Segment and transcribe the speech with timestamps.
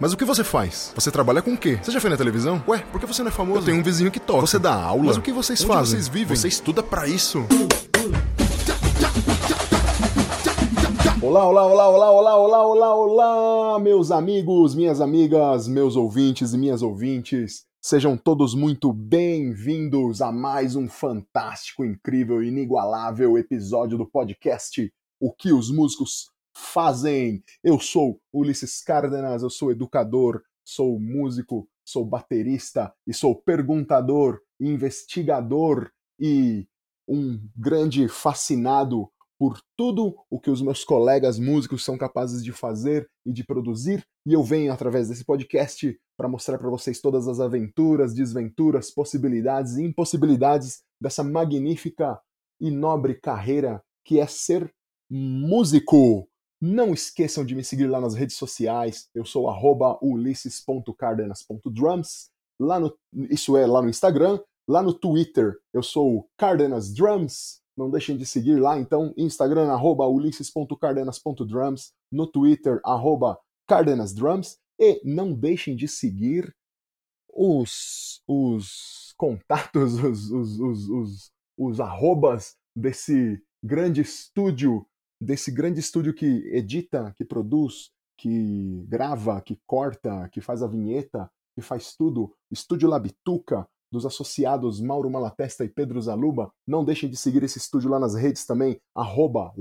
[0.00, 0.94] Mas o que você faz?
[0.94, 1.78] Você trabalha com o quê?
[1.82, 2.64] Você já foi na televisão?
[2.66, 3.60] Ué, por que você não é famoso?
[3.60, 4.40] Eu tenho um vizinho que toca.
[4.40, 5.04] Você dá aula?
[5.04, 5.90] Mas o que vocês Onde fazem?
[5.92, 6.34] vocês vivem?
[6.34, 7.44] Você estuda pra isso?
[11.20, 16.58] Olá, olá, olá, olá, olá, olá, olá, olá, meus amigos, minhas amigas, meus ouvintes e
[16.58, 17.66] minhas ouvintes.
[17.78, 24.90] Sejam todos muito bem-vindos a mais um fantástico, incrível, inigualável episódio do podcast
[25.20, 26.30] O que os músicos
[26.60, 27.42] fazem.
[27.64, 35.90] Eu sou Ulisses Cárdenas, eu sou educador, sou músico, sou baterista e sou perguntador, investigador
[36.18, 36.68] e
[37.08, 43.08] um grande fascinado por tudo o que os meus colegas músicos são capazes de fazer
[43.24, 47.40] e de produzir, e eu venho através desse podcast para mostrar para vocês todas as
[47.40, 52.20] aventuras, desventuras, possibilidades e impossibilidades dessa magnífica
[52.60, 54.70] e nobre carreira que é ser
[55.10, 56.29] músico.
[56.60, 59.08] Não esqueçam de me seguir lá nas redes sociais.
[59.14, 59.48] Eu sou
[60.02, 62.28] ulisses.cardenas.drums.
[62.60, 62.94] Lá no,
[63.30, 64.38] isso é lá no Instagram.
[64.68, 67.60] Lá no Twitter, eu sou Cardenas Drums.
[67.76, 75.32] Não deixem de seguir lá, então, Instagram, arroba ulisses.cardenas.drums, no Twitter, arroba cardenasdrums, e não
[75.32, 76.54] deixem de seguir
[77.32, 84.84] os, os contatos, os, os, os, os, os arrobas desse grande estúdio,
[85.20, 91.30] desse grande estúdio que edita, que produz, que grava, que corta, que faz a vinheta,
[91.54, 96.52] que faz tudo, Estúdio Labituca, dos associados Mauro Malatesta e Pedro Zaluba.
[96.66, 99.52] Não deixem de seguir esse estúdio lá nas redes também, arroba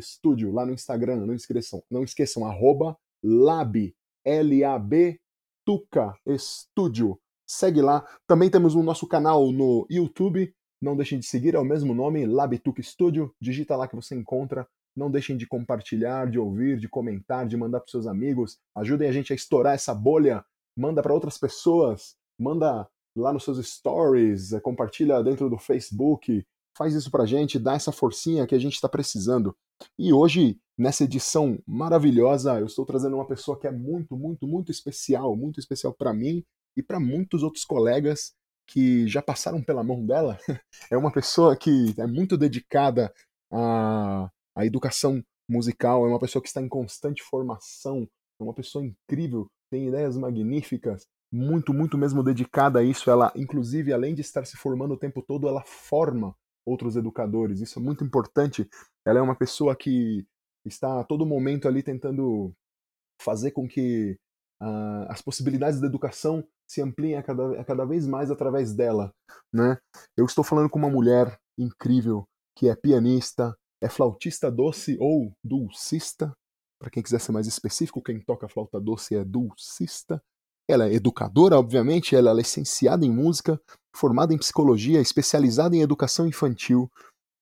[0.00, 3.94] Studio, lá no Instagram, não esqueçam, não esqueçam, arroba Lab,
[4.24, 5.20] L-A-B,
[5.64, 7.18] Tuca Estúdio.
[7.46, 8.04] Segue lá.
[8.26, 12.26] Também temos o nosso canal no YouTube, não deixem de seguir, é o mesmo nome,
[12.26, 14.66] Labituca Studio, digita lá que você encontra.
[14.94, 18.58] Não deixem de compartilhar, de ouvir, de comentar, de mandar para seus amigos.
[18.76, 20.44] Ajudem a gente a estourar essa bolha.
[20.76, 22.16] Manda para outras pessoas.
[22.38, 26.44] Manda lá nos seus stories, compartilha dentro do Facebook,
[26.76, 29.54] faz isso pra gente, dá essa forcinha que a gente está precisando.
[29.98, 34.70] E hoje, nessa edição maravilhosa, eu estou trazendo uma pessoa que é muito, muito, muito
[34.70, 36.42] especial, muito especial para mim
[36.76, 38.32] e para muitos outros colegas
[38.66, 40.38] que já passaram pela mão dela.
[40.90, 43.12] É uma pessoa que é muito dedicada
[43.50, 48.06] à, à educação musical, é uma pessoa que está em constante formação,
[48.40, 53.10] é uma pessoa incrível, tem ideias magníficas, muito, muito mesmo dedicada a isso.
[53.10, 56.34] Ela, inclusive, além de estar se formando o tempo todo, ela forma
[56.64, 57.60] outros educadores.
[57.60, 58.68] Isso é muito importante.
[59.04, 60.26] Ela é uma pessoa que
[60.64, 62.52] está a todo momento ali tentando
[63.20, 64.18] fazer com que
[65.08, 69.12] as possibilidades da educação se ampliem a cada, a cada vez mais através dela.
[69.52, 69.76] Né?
[70.16, 72.24] Eu estou falando com uma mulher incrível
[72.56, 76.32] que é pianista, é flautista doce ou dulcista.
[76.78, 80.22] Para quem quiser ser mais específico, quem toca flauta doce é dulcista.
[80.68, 83.60] Ela é educadora, obviamente, ela é licenciada em música,
[83.94, 86.90] formada em psicologia, especializada em educação infantil.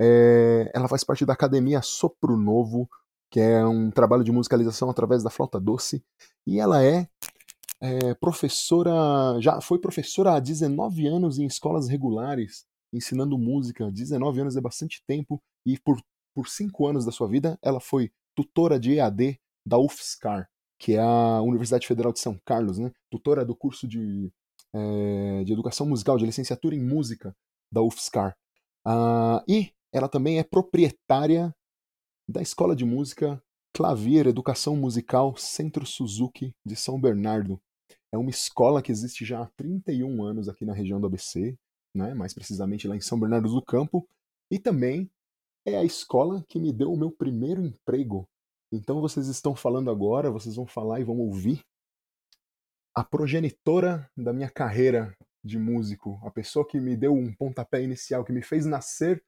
[0.01, 2.89] É, ela faz parte da Academia Sopro Novo,
[3.31, 6.03] que é um trabalho de musicalização através da flauta doce.
[6.47, 7.09] E ela é,
[7.81, 13.91] é professora, já foi professora há 19 anos em escolas regulares, ensinando música.
[13.91, 15.41] 19 anos é bastante tempo.
[15.65, 16.03] E por,
[16.35, 20.49] por 5 anos da sua vida, ela foi tutora de EAD da UFSCar,
[20.79, 22.91] que é a Universidade Federal de São Carlos, né?
[23.11, 24.33] tutora do curso de,
[24.73, 27.37] é, de Educação Musical, de licenciatura em Música
[27.71, 28.37] da UFSCar.
[28.85, 31.55] Uh, e ela também é proprietária
[32.31, 33.43] da Escola de Música
[33.75, 37.61] Clavier Educação Musical Centro Suzuki de São Bernardo.
[38.13, 41.57] É uma escola que existe já há 31 anos aqui na região do ABC,
[41.95, 42.15] né?
[42.15, 44.09] mais precisamente lá em São Bernardo do Campo,
[44.51, 45.11] e também
[45.67, 48.29] é a escola que me deu o meu primeiro emprego
[48.73, 51.65] então vocês estão falando agora, vocês vão falar e vão ouvir
[52.95, 58.25] a progenitora da minha carreira de músico, a pessoa que me deu um pontapé inicial,
[58.25, 59.25] que me fez nascer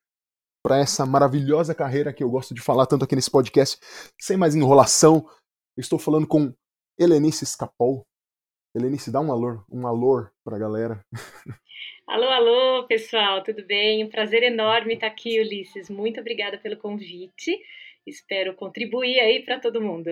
[0.62, 3.78] para essa maravilhosa carreira que eu gosto de falar tanto aqui nesse podcast.
[4.20, 5.26] Sem mais enrolação,
[5.76, 6.54] estou falando com
[6.98, 8.06] Helenice Escapol.
[8.74, 11.04] Helenice, dá um alô, um alô para a galera.
[12.06, 14.04] Alô, alô, pessoal, tudo bem?
[14.04, 15.88] Um prazer enorme estar aqui, Ulisses.
[15.88, 17.58] Muito obrigada pelo convite
[18.06, 20.10] espero contribuir aí para todo mundo.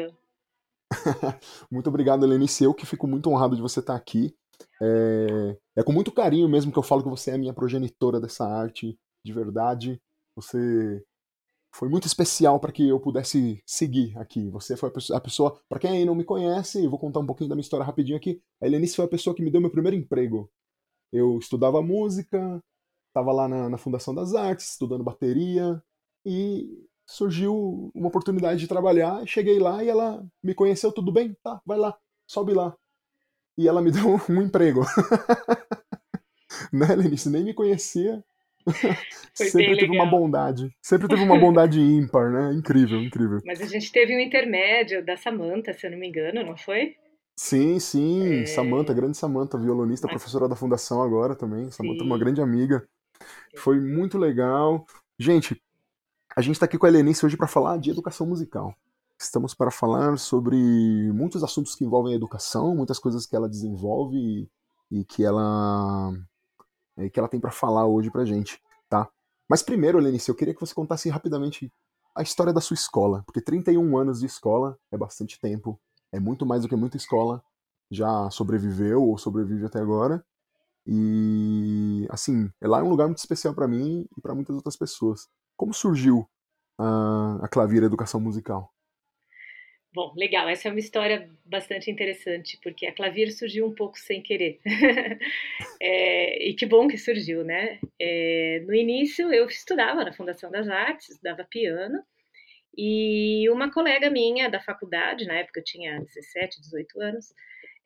[1.71, 2.65] muito obrigado, Helenice.
[2.65, 4.35] Eu que fico muito honrado de você estar aqui.
[4.81, 5.57] É...
[5.79, 8.45] é, com muito carinho mesmo que eu falo que você é a minha progenitora dessa
[8.45, 10.01] arte, de verdade.
[10.37, 11.05] Você
[11.73, 14.51] foi muito especial para que eu pudesse seguir aqui.
[14.51, 17.49] Você foi a pessoa, para quem aí não me conhece, eu vou contar um pouquinho
[17.49, 18.43] da minha história rapidinho aqui.
[18.61, 20.51] A Helenice foi a pessoa que me deu meu primeiro emprego.
[21.13, 22.63] Eu estudava música,
[23.09, 25.83] estava lá na, na Fundação das Artes, estudando bateria,
[26.25, 31.37] e surgiu uma oportunidade de trabalhar, cheguei lá e ela me conheceu, tudo bem?
[31.43, 31.97] Tá, vai lá.
[32.27, 32.77] sobe lá.
[33.59, 34.83] E ela me deu um emprego.
[36.73, 37.29] né, Lenice?
[37.31, 38.25] Nem me conhecia.
[39.35, 40.71] sempre teve uma bondade.
[40.83, 42.53] Sempre teve uma bondade ímpar, né?
[42.53, 43.39] Incrível, incrível.
[43.45, 46.97] Mas a gente teve um intermédio da Samanta, se eu não me engano, não foi?
[47.37, 48.43] Sim, sim.
[48.43, 48.47] É...
[48.47, 50.15] Samanta, grande Samanta, violonista, Mas...
[50.15, 51.71] professora da fundação agora também.
[51.71, 52.87] Samanta, uma grande amiga.
[53.57, 54.85] Foi muito legal.
[55.19, 55.61] Gente,
[56.37, 58.75] a gente está aqui com a Helenice hoje para falar de educação musical.
[59.19, 60.57] Estamos para falar sobre
[61.13, 64.49] muitos assuntos que envolvem a educação, muitas coisas que ela desenvolve
[64.91, 66.13] e que ela
[66.97, 69.09] e que ela tem para falar hoje para gente, tá?
[69.49, 71.73] Mas primeiro, Helenice, eu queria que você contasse rapidamente
[72.15, 75.81] a história da sua escola, porque 31 anos de escola é bastante tempo,
[76.13, 77.43] é muito mais do que muita escola
[77.91, 80.25] já sobreviveu ou sobrevive até agora.
[80.87, 85.29] E assim, lá é um lugar muito especial para mim e para muitas outras pessoas.
[85.57, 86.29] Como surgiu
[86.79, 88.73] a, a Educação Musical?
[89.93, 90.49] Bom, legal.
[90.49, 94.61] Essa é uma história bastante interessante, porque a Clavir surgiu um pouco sem querer.
[95.83, 97.81] é, e que bom que surgiu, né?
[98.01, 102.05] É, no início, eu estudava na Fundação das Artes, estudava piano,
[102.77, 107.35] e uma colega minha da faculdade, na época eu tinha 17, 18 anos,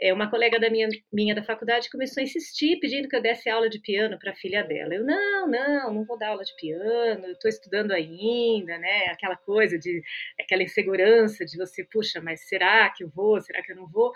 [0.01, 3.49] é, uma colega da minha, minha da faculdade começou a insistir, pedindo que eu desse
[3.49, 4.95] aula de piano para a filha dela.
[4.95, 9.07] Eu, não, não, não vou dar aula de piano, estou estudando ainda, né?
[9.07, 10.03] Aquela coisa de,
[10.41, 14.13] aquela insegurança de você, puxa, mas será que eu vou, será que eu não vou?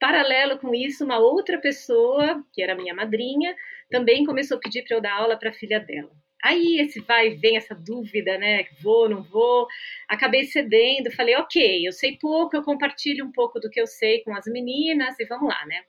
[0.00, 3.56] Paralelo com isso, uma outra pessoa, que era minha madrinha,
[3.90, 6.12] também começou a pedir para eu dar aula para a filha dela.
[6.42, 8.64] Aí esse vai e vem essa dúvida, né?
[8.80, 9.66] Vou, não vou.
[10.08, 14.22] Acabei cedendo, falei, ok, eu sei pouco, eu compartilho um pouco do que eu sei
[14.22, 15.82] com as meninas e vamos lá, né?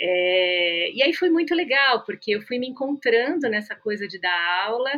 [0.00, 4.64] É, e aí foi muito legal, porque eu fui me encontrando nessa coisa de dar
[4.64, 4.90] aula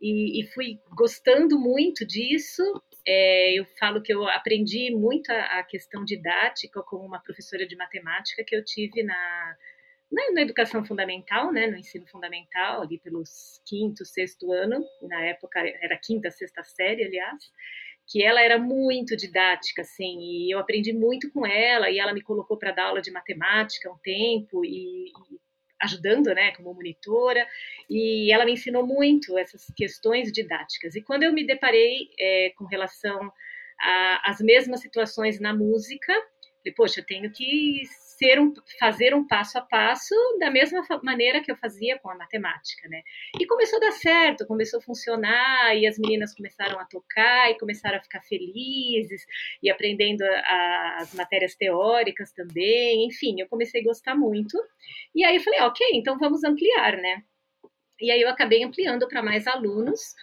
[0.00, 2.62] e, e fui gostando muito disso.
[3.06, 7.76] É, eu falo que eu aprendi muito a, a questão didática com uma professora de
[7.76, 9.56] matemática que eu tive na,
[10.10, 15.60] na, na, educação fundamental, né, no ensino fundamental, ali pelos quinto, sexto ano, na época
[15.60, 17.50] era quinta, sexta série, aliás,
[18.06, 22.22] que ela era muito didática, assim, e eu aprendi muito com ela, e ela me
[22.22, 25.12] colocou para dar aula de matemática um tempo, e, e,
[25.82, 27.46] ajudando, né, como monitora,
[27.90, 30.94] e ela me ensinou muito essas questões didáticas.
[30.94, 33.30] E quando eu me deparei é, com relação
[34.24, 36.12] às mesmas situações na música,
[36.66, 37.82] falei, poxa, eu tenho que
[38.16, 42.16] ser um, fazer um passo a passo da mesma maneira que eu fazia com a
[42.16, 43.02] matemática, né?
[43.38, 47.58] E começou a dar certo, começou a funcionar, e as meninas começaram a tocar e
[47.58, 49.24] começaram a ficar felizes
[49.62, 54.58] e aprendendo a, as matérias teóricas também, enfim, eu comecei a gostar muito.
[55.14, 57.22] E aí eu falei, ok, então vamos ampliar, né?
[58.00, 60.14] E aí eu acabei ampliando para mais alunos.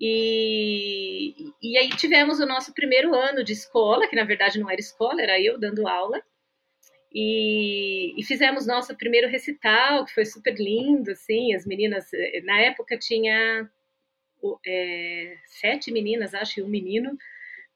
[0.00, 4.80] E, e aí tivemos o nosso primeiro ano de escola, que na verdade não era
[4.80, 6.22] escola, era eu dando aula.
[7.12, 12.60] E, e, fizemos nosso primeiro recital, que foi super lindo, assim, as meninas, eh, na
[12.60, 13.68] época tinha
[14.66, 17.16] é, sete meninas, acho, e um menino,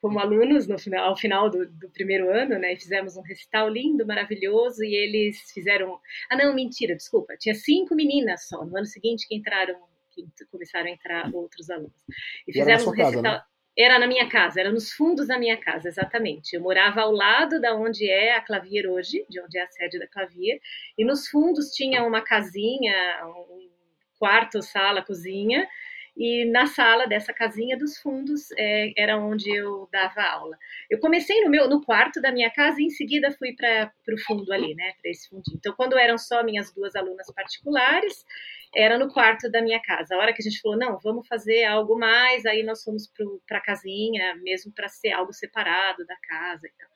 [0.01, 3.69] como alunos no final, ao final do, do, primeiro ano, né, e fizemos um recital
[3.69, 5.99] lindo, maravilhoso, e eles fizeram,
[6.29, 10.89] ah não, mentira, desculpa, tinha cinco meninas só, no ano seguinte que entraram, que começaram
[10.89, 12.05] a entrar outros alunos.
[12.47, 13.23] E fizemos e um recital...
[13.23, 13.52] Casa, né?
[13.77, 16.55] Era na minha casa, era nos fundos da minha casa, exatamente.
[16.55, 19.99] Eu morava ao lado da onde é a Clavier hoje, de onde é a sede
[19.99, 20.61] da Clavier,
[20.99, 22.95] e nos fundos tinha uma casinha,
[23.27, 23.71] um
[24.19, 25.67] quarto, sala, cozinha,
[26.15, 30.59] e na sala dessa casinha dos fundos é, era onde eu dava aula.
[30.91, 34.21] Eu comecei no meu no quarto da minha casa e em seguida fui para o
[34.27, 35.57] fundo ali, né, para esse fundinho.
[35.57, 38.27] Então, quando eram só minhas duas alunas particulares,
[38.75, 40.15] era no quarto da minha casa.
[40.15, 43.11] A hora que a gente falou, não, vamos fazer algo mais, aí nós fomos
[43.47, 46.89] para a casinha, mesmo para ser algo separado da casa e tal.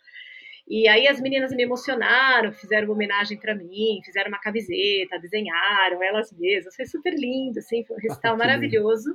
[0.69, 6.03] E aí as meninas me emocionaram, fizeram uma homenagem para mim, fizeram uma camiseta, desenharam
[6.03, 6.75] elas mesmas.
[6.75, 9.15] Foi super lindo, assim, foi um recital ah, maravilhoso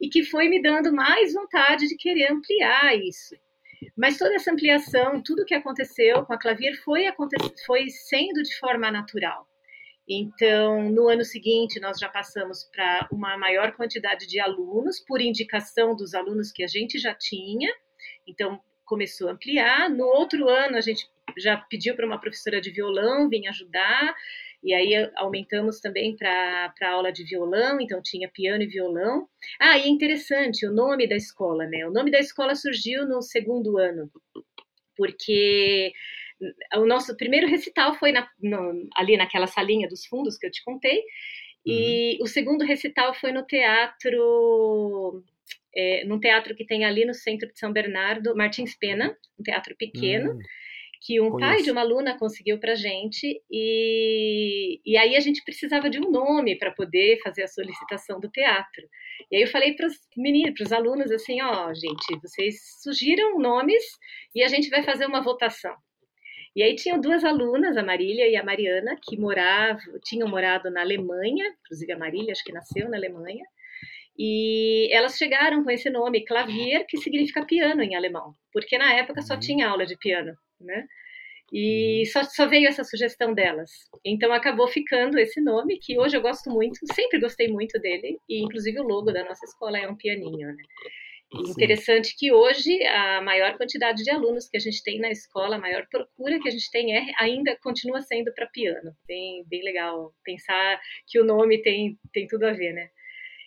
[0.00, 3.34] e que foi me dando mais vontade de querer ampliar isso.
[3.96, 7.06] Mas toda essa ampliação, tudo que aconteceu com a Clavier foi,
[7.66, 9.48] foi sendo de forma natural.
[10.08, 15.96] Então, no ano seguinte, nós já passamos para uma maior quantidade de alunos, por indicação
[15.96, 17.72] dos alunos que a gente já tinha.
[18.26, 19.88] Então, começou a ampliar.
[19.88, 21.08] No outro ano, a gente
[21.38, 24.14] já pediu para uma professora de violão vir ajudar,
[24.62, 29.28] e aí aumentamos também para aula de violão, então tinha piano e violão.
[29.60, 31.86] Ah, e é interessante o nome da escola, né?
[31.86, 34.10] O nome da escola surgiu no segundo ano,
[34.96, 35.92] porque
[36.76, 40.62] o nosso primeiro recital foi na, no, ali naquela salinha dos fundos que eu te
[40.64, 41.02] contei,
[41.66, 42.24] e uhum.
[42.24, 45.24] o segundo recital foi no teatro
[45.74, 49.74] é, num teatro que tem ali no centro de São Bernardo, Martins Pena, um teatro
[49.76, 50.38] pequeno, uhum.
[51.00, 51.52] que um Conheço.
[51.52, 56.10] pai de uma aluna conseguiu para gente e, e aí a gente precisava de um
[56.10, 58.88] nome para poder fazer a solicitação do teatro.
[59.30, 62.56] E aí eu falei para os meninos, para os alunos assim, ó, oh, gente, vocês
[62.82, 63.82] sugiram nomes
[64.34, 65.74] e a gente vai fazer uma votação.
[66.54, 70.82] E aí tinham duas alunas, a Marília e a Mariana, que moravam, tinham morado na
[70.82, 73.44] Alemanha, inclusive a Marília acho que nasceu na Alemanha,
[74.16, 79.22] e elas chegaram com esse nome, clavier, que significa piano em alemão, porque na época
[79.22, 79.40] só uhum.
[79.40, 80.86] tinha aula de piano né?
[81.52, 82.04] E uhum.
[82.06, 83.70] só, só, veio essa sugestão delas.
[84.04, 88.42] Então acabou ficando esse nome, que hoje eu gosto muito, sempre gostei muito dele, e
[88.42, 90.62] inclusive o logo da nossa escola é um pianinho, né?
[91.50, 95.60] Interessante que hoje a maior quantidade de alunos que a gente tem na escola, a
[95.60, 98.94] maior procura que a gente tem é, ainda continua sendo para piano.
[99.06, 102.88] Bem, bem legal pensar que o nome tem, tem tudo a ver, né?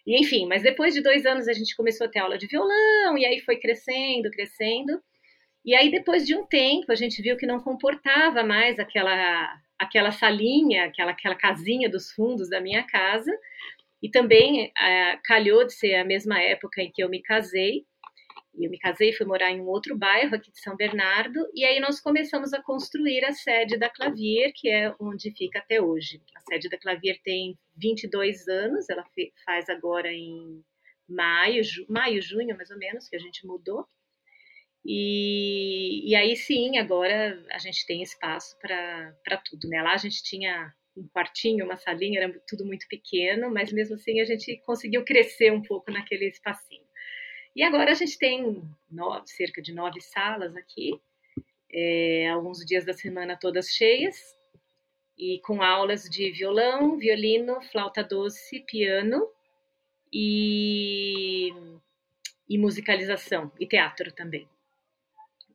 [0.06, 3.18] E, enfim, mas depois de dois anos a gente começou a ter aula de violão,
[3.18, 5.02] e aí foi crescendo, crescendo.
[5.66, 10.12] E aí, depois de um tempo, a gente viu que não comportava mais aquela, aquela
[10.12, 13.32] salinha, aquela, aquela casinha dos fundos da minha casa.
[14.02, 14.72] E também
[15.24, 17.86] calhou de ser a mesma época em que eu me casei.
[18.56, 21.40] E eu me casei e fui morar em um outro bairro aqui de São Bernardo.
[21.54, 25.80] E aí nós começamos a construir a sede da Clavier, que é onde fica até
[25.80, 26.22] hoje.
[26.36, 29.06] A sede da Clavier tem 22 anos, ela
[29.46, 30.64] faz agora em
[31.08, 33.86] maio, maio, junho mais ou menos, que a gente mudou.
[34.84, 39.68] E, e aí sim, agora a gente tem espaço para tudo.
[39.68, 39.82] Né?
[39.82, 44.20] Lá a gente tinha um quartinho, uma salinha, era tudo muito pequeno, mas mesmo assim
[44.20, 46.86] a gente conseguiu crescer um pouco naquele espacinho.
[47.56, 51.00] E agora a gente tem nove, cerca de nove salas aqui,
[51.72, 54.36] é, alguns dias da semana todas cheias,
[55.18, 59.28] e com aulas de violão, violino, flauta doce, piano
[60.14, 61.50] e,
[62.48, 64.48] e musicalização, e teatro também.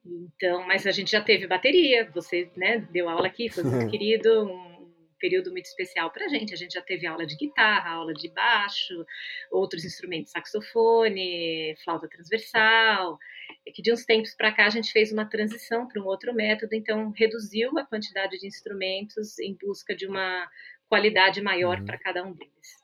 [0.04, 4.46] Então, mas a gente já teve bateria, você né, deu aula aqui, foi muito querido,
[4.46, 4.81] um
[5.22, 6.52] período muito especial para a gente.
[6.52, 9.06] A gente já teve aula de guitarra, aula de baixo,
[9.52, 13.16] outros instrumentos, saxofone, flauta transversal.
[13.64, 16.34] É que de uns tempos para cá a gente fez uma transição para um outro
[16.34, 20.48] método, então reduziu a quantidade de instrumentos em busca de uma
[20.88, 21.84] qualidade maior uhum.
[21.86, 22.82] para cada um deles.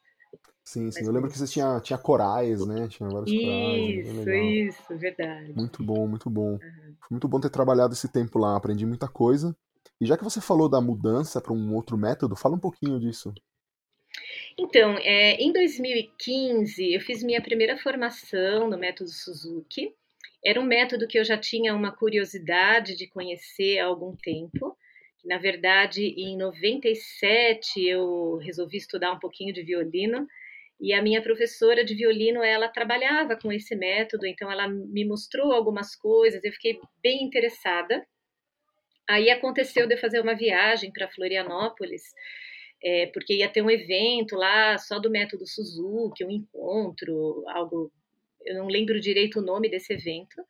[0.65, 1.01] Sim, sim.
[1.01, 2.87] Mas eu lembro que você tinha, tinha corais, né?
[2.89, 4.07] Tinha vários isso, corais.
[4.07, 5.53] Isso, isso, verdade.
[5.57, 6.53] Muito bom, muito bom.
[6.53, 6.59] Uhum.
[6.61, 9.57] Foi muito bom ter trabalhado esse tempo lá, aprendi muita coisa.
[10.01, 13.33] E já que você falou da mudança para um outro método, fala um pouquinho disso.
[14.57, 19.95] Então, é, em 2015, eu fiz minha primeira formação no método Suzuki.
[20.45, 24.77] Era um método que eu já tinha uma curiosidade de conhecer há algum tempo.
[25.25, 30.27] Na verdade, em 97, eu resolvi estudar um pouquinho de violino
[30.81, 35.53] e a minha professora de violino, ela trabalhava com esse método, então ela me mostrou
[35.53, 38.07] algumas coisas, eu fiquei bem interessada.
[39.09, 42.03] Aí aconteceu de eu fazer uma viagem para Florianópolis,
[42.83, 47.91] é, porque ia ter um evento lá só do método Suzuki, um encontro, algo,
[48.45, 50.43] eu não lembro direito o nome desse evento,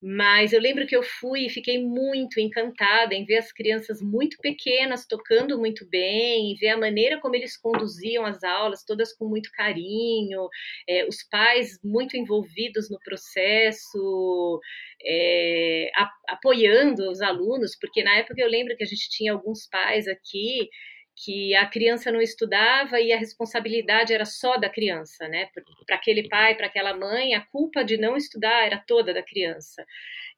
[0.00, 4.36] mas eu lembro que eu fui e fiquei muito encantada em ver as crianças muito
[4.40, 9.50] pequenas tocando muito bem, ver a maneira como eles conduziam as aulas, todas com muito
[9.52, 10.48] carinho,
[10.88, 14.60] é, os pais muito envolvidos no processo,
[15.04, 19.66] é, a, apoiando os alunos, porque na época eu lembro que a gente tinha alguns
[19.68, 20.68] pais aqui
[21.24, 25.48] que a criança não estudava e a responsabilidade era só da criança, né?
[25.86, 29.84] Para aquele pai, para aquela mãe, a culpa de não estudar era toda da criança.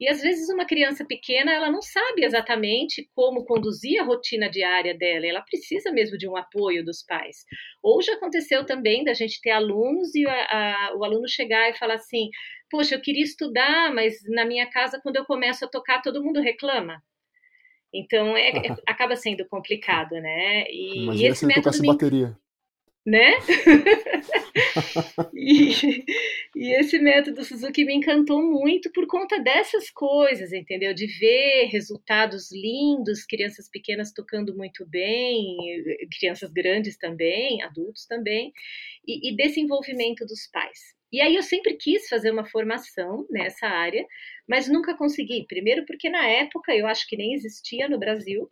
[0.00, 4.96] E às vezes uma criança pequena, ela não sabe exatamente como conduzir a rotina diária
[4.96, 7.44] dela, ela precisa mesmo de um apoio dos pais.
[7.82, 11.76] Ou já aconteceu também da gente ter alunos e a, a, o aluno chegar e
[11.76, 12.30] falar assim:
[12.70, 16.40] Poxa, eu queria estudar, mas na minha casa, quando eu começo a tocar, todo mundo
[16.40, 17.02] reclama.
[17.92, 20.64] Então é, é, acaba sendo complicado, né?
[20.70, 21.88] E, Imagina e esse se método tocasse me...
[21.88, 22.36] bateria.
[23.06, 23.32] Né?
[25.34, 26.04] e,
[26.54, 30.92] e, esse método Suzuki me encantou muito por conta dessas coisas, entendeu?
[30.92, 35.56] De ver resultados lindos, crianças pequenas tocando muito bem,
[36.18, 38.52] crianças grandes também, adultos também,
[39.06, 40.99] e, e desse envolvimento dos pais.
[41.12, 44.06] E aí eu sempre quis fazer uma formação nessa área,
[44.48, 45.44] mas nunca consegui.
[45.48, 48.50] Primeiro porque na época eu acho que nem existia no Brasil.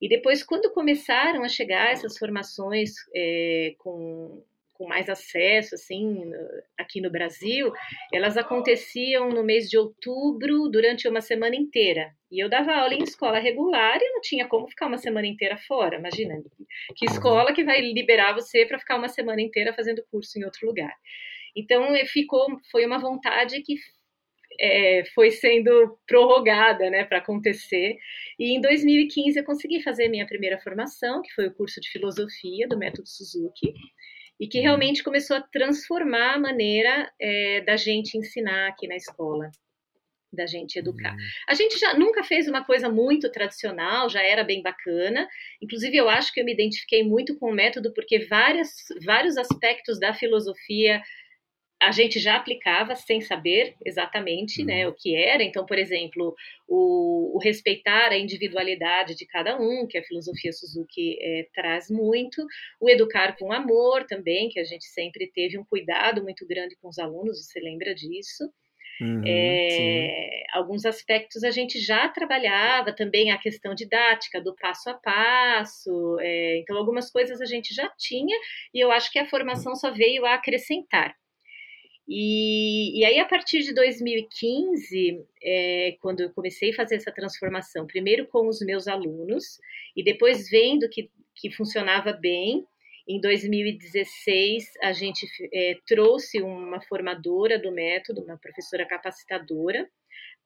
[0.00, 6.28] E depois, quando começaram a chegar essas formações é, com, com mais acesso, assim,
[6.76, 7.72] aqui no Brasil,
[8.12, 12.12] elas aconteciam no mês de outubro, durante uma semana inteira.
[12.32, 15.56] E eu dava aula em escola regular e não tinha como ficar uma semana inteira
[15.56, 15.98] fora.
[15.98, 16.42] Imagina,
[16.96, 20.66] que escola que vai liberar você para ficar uma semana inteira fazendo curso em outro
[20.66, 20.92] lugar.
[21.54, 23.76] Então, ficou, foi uma vontade que
[24.60, 27.96] é, foi sendo prorrogada né, para acontecer.
[28.38, 32.68] E em 2015 eu consegui fazer minha primeira formação, que foi o curso de filosofia
[32.68, 33.74] do método Suzuki,
[34.40, 39.50] e que realmente começou a transformar a maneira é, da gente ensinar aqui na escola
[40.32, 41.12] da gente educar.
[41.12, 41.18] Uhum.
[41.46, 45.28] A gente já nunca fez uma coisa muito tradicional, já era bem bacana.
[45.60, 48.70] Inclusive, eu acho que eu me identifiquei muito com o método, porque várias,
[49.04, 51.02] vários aspectos da filosofia
[51.82, 54.92] a gente já aplicava sem saber exatamente né, uhum.
[54.92, 55.42] o que era.
[55.42, 56.34] Então, por exemplo,
[56.68, 62.46] o, o, respeitar a individualidade de cada um, que a filosofia Suzuki é, traz muito,
[62.80, 66.88] o educar com amor também, que a gente sempre teve um cuidado muito grande com
[66.88, 68.44] os alunos, você lembra disso?
[69.00, 74.94] Uhum, é, alguns aspectos a gente já trabalhava também a questão didática do passo a
[74.94, 78.36] passo, é, então algumas coisas a gente já tinha
[78.72, 81.16] e eu acho que a formação só veio a acrescentar.
[82.08, 87.86] E, e aí, a partir de 2015, é, quando eu comecei a fazer essa transformação,
[87.86, 89.58] primeiro com os meus alunos,
[89.96, 92.64] e depois vendo que, que funcionava bem,
[93.08, 99.88] em 2016, a gente é, trouxe uma formadora do método, uma professora capacitadora,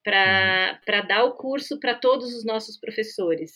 [0.03, 1.07] para uhum.
[1.07, 3.51] dar o curso para todos os nossos professores.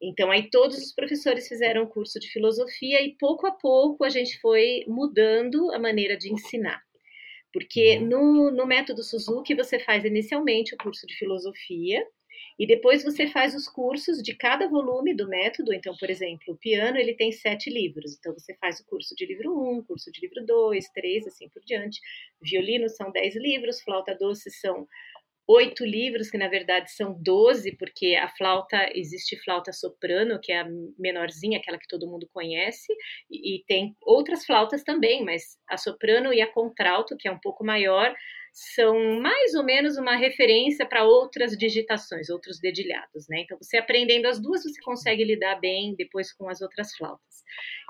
[0.00, 4.08] Então, aí todos os professores fizeram o curso de filosofia e pouco a pouco a
[4.08, 6.82] gente foi mudando a maneira de ensinar.
[7.54, 8.08] Porque uhum.
[8.08, 12.04] no, no método Suzuki você faz inicialmente o curso de filosofia,
[12.58, 15.72] e depois você faz os cursos de cada volume do método.
[15.72, 18.16] Então, por exemplo, o piano ele tem sete livros.
[18.16, 21.62] Então, você faz o curso de livro um, curso de livro dois, três, assim por
[21.64, 22.00] diante.
[22.40, 24.86] Violino são dez livros, flauta doce são
[25.46, 30.60] oito livros, que na verdade são doze, porque a flauta, existe flauta soprano, que é
[30.60, 32.92] a menorzinha, aquela que todo mundo conhece,
[33.30, 37.40] e, e tem outras flautas também, mas a soprano e a contralto, que é um
[37.40, 38.14] pouco maior,
[38.52, 43.40] são mais ou menos uma referência para outras digitações, outros dedilhados, né?
[43.40, 47.33] Então, você aprendendo as duas, você consegue lidar bem depois com as outras flautas.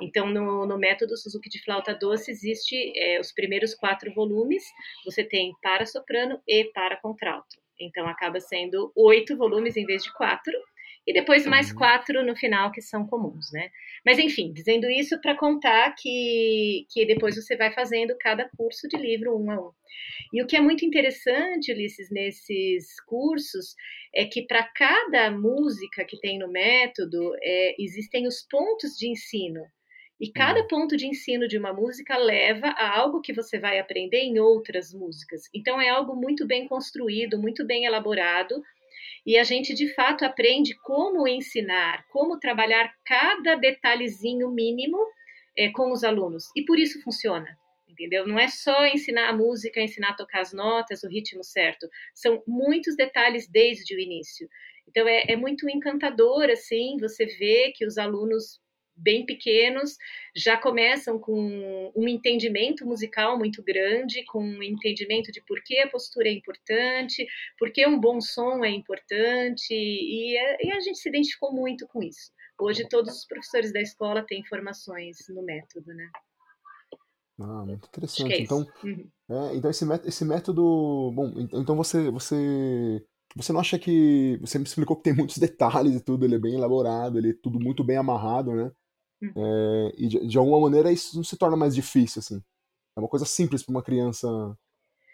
[0.00, 4.62] Então, no, no método Suzuki de flauta doce, existe é, os primeiros quatro volumes,
[5.04, 7.56] você tem para soprano e para contralto.
[7.80, 10.52] Então, acaba sendo oito volumes em vez de quatro,
[11.06, 11.76] e depois mais uhum.
[11.76, 13.70] quatro no final que são comuns, né?
[14.04, 18.96] Mas enfim, dizendo isso para contar que, que depois você vai fazendo cada curso de
[18.96, 19.70] livro um a um.
[20.32, 23.74] E o que é muito interessante, Ulisses, nesses cursos,
[24.14, 29.62] é que para cada música que tem no método, é, existem os pontos de ensino.
[30.20, 30.68] E cada uhum.
[30.68, 34.94] ponto de ensino de uma música leva a algo que você vai aprender em outras
[34.94, 35.42] músicas.
[35.54, 38.62] Então é algo muito bem construído, muito bem elaborado,
[39.26, 44.98] e a gente de fato aprende como ensinar, como trabalhar cada detalhezinho mínimo
[45.56, 46.44] é, com os alunos.
[46.56, 47.56] E por isso funciona
[47.94, 48.26] entendeu?
[48.26, 51.88] Não é só ensinar a música, ensinar a tocar as notas, o ritmo certo.
[52.12, 54.48] São muitos detalhes desde o início.
[54.88, 58.60] Então é, é muito encantador, assim, você vê que os alunos
[58.96, 59.96] bem pequenos
[60.36, 65.88] já começam com um entendimento musical muito grande, com um entendimento de por que a
[65.88, 67.26] postura é importante,
[67.58, 72.02] por que um bom som é importante, e, e a gente se identificou muito com
[72.02, 72.32] isso.
[72.58, 76.08] Hoje todos os professores da escola têm formações no método, né?
[77.40, 78.32] Ah, muito interessante.
[78.32, 79.10] É então, uhum.
[79.28, 83.04] é, então esse, método, esse método, bom, então você, você,
[83.34, 86.38] você não acha que, você me explicou que tem muitos detalhes e tudo, ele é
[86.38, 88.70] bem elaborado, ele é tudo muito bem amarrado, né?
[89.24, 89.32] Uhum.
[89.36, 92.42] É, e de, de, alguma maneira isso não se torna mais difícil, assim.
[92.96, 94.28] É uma coisa simples para uma criança.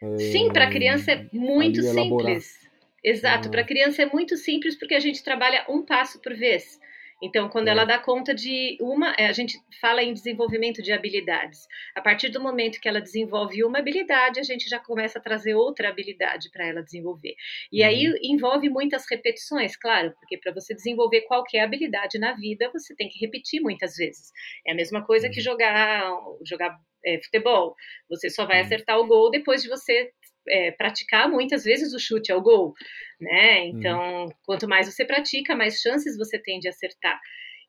[0.02, 2.58] É, Sim, para a criança é muito simples.
[3.02, 6.78] Exato, para a criança é muito simples porque a gente trabalha um passo por vez.
[7.22, 7.70] Então, quando é.
[7.70, 11.66] ela dá conta de uma, é, a gente fala em desenvolvimento de habilidades.
[11.94, 15.54] A partir do momento que ela desenvolve uma habilidade, a gente já começa a trazer
[15.54, 17.35] outra habilidade para ela desenvolver.
[17.70, 17.88] E uhum.
[17.88, 23.09] aí envolve muitas repetições, claro, porque para você desenvolver qualquer habilidade na vida, você tem
[23.09, 24.30] que repetir muitas vezes.
[24.66, 25.33] É a mesma coisa uhum.
[25.33, 26.11] que jogar,
[26.44, 27.74] jogar é, futebol.
[28.09, 28.66] Você só vai uhum.
[28.66, 30.11] acertar o gol depois de você
[30.48, 32.74] é, praticar muitas vezes o chute ao gol,
[33.20, 33.66] né?
[33.66, 34.28] Então, uhum.
[34.44, 37.20] quanto mais você pratica, mais chances você tem de acertar.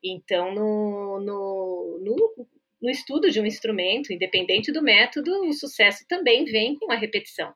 [0.03, 2.47] Então, no, no, no,
[2.81, 7.53] no estudo de um instrumento, independente do método, o sucesso também vem com a repetição.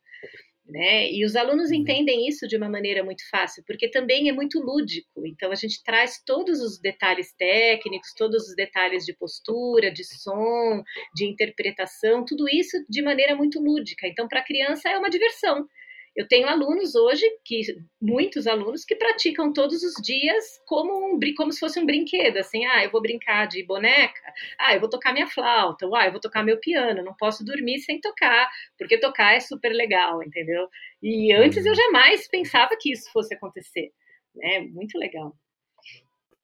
[0.67, 1.12] Né?
[1.12, 1.75] E os alunos uhum.
[1.75, 5.25] entendem isso de uma maneira muito fácil, porque também é muito lúdico.
[5.25, 10.84] Então a gente traz todos os detalhes técnicos, todos os detalhes de postura, de som,
[11.13, 14.08] de interpretação, tudo isso de maneira muito lúdica.
[14.08, 15.67] Então para a criança é uma diversão.
[16.15, 17.62] Eu tenho alunos hoje, que
[18.01, 22.65] muitos alunos, que praticam todos os dias como, um, como se fosse um brinquedo, assim,
[22.65, 24.21] ah, eu vou brincar de boneca,
[24.58, 27.80] ah, eu vou tocar minha flauta, ah, eu vou tocar meu piano, não posso dormir
[27.80, 30.69] sem tocar, porque tocar é super legal, entendeu?
[31.04, 31.75] E antes eu uhum.
[31.75, 33.91] jamais pensava que isso fosse acontecer,
[34.34, 34.62] né?
[34.62, 35.36] Muito legal.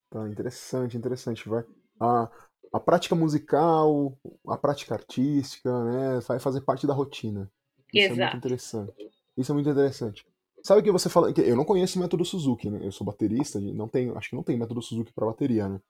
[0.09, 1.47] Tá, interessante, interessante.
[1.47, 1.63] Vai.
[2.01, 2.29] A,
[2.73, 7.49] a prática musical, a prática artística, né, vai fazer parte da rotina.
[7.93, 8.21] Isso Exato.
[8.21, 9.20] é muito interessante.
[9.37, 10.25] Isso é muito interessante.
[10.63, 11.31] Sabe que você fala.
[11.31, 12.79] Eu não conheço o método Suzuki, né?
[12.83, 15.81] Eu sou baterista, não tenho, acho que não tem método Suzuki para bateria, né?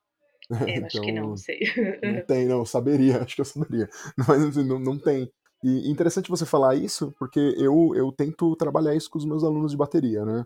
[0.50, 1.60] É, então, acho que não, não sei.
[2.02, 3.90] Não tem, não, saberia, acho que eu saberia.
[4.28, 5.32] Mas não, não tem.
[5.64, 9.72] E interessante você falar isso, porque eu, eu tento trabalhar isso com os meus alunos
[9.72, 10.46] de bateria, né?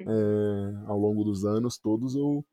[0.00, 0.06] Uhum.
[0.08, 2.44] É, ao longo dos anos todos eu,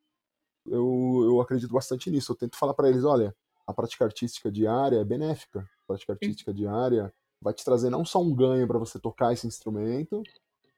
[0.66, 2.32] eu, eu acredito bastante nisso.
[2.32, 5.60] Eu tento falar para eles, olha, a prática artística diária é benéfica.
[5.60, 9.46] A prática artística diária vai te trazer não só um ganho para você tocar esse
[9.46, 10.24] instrumento,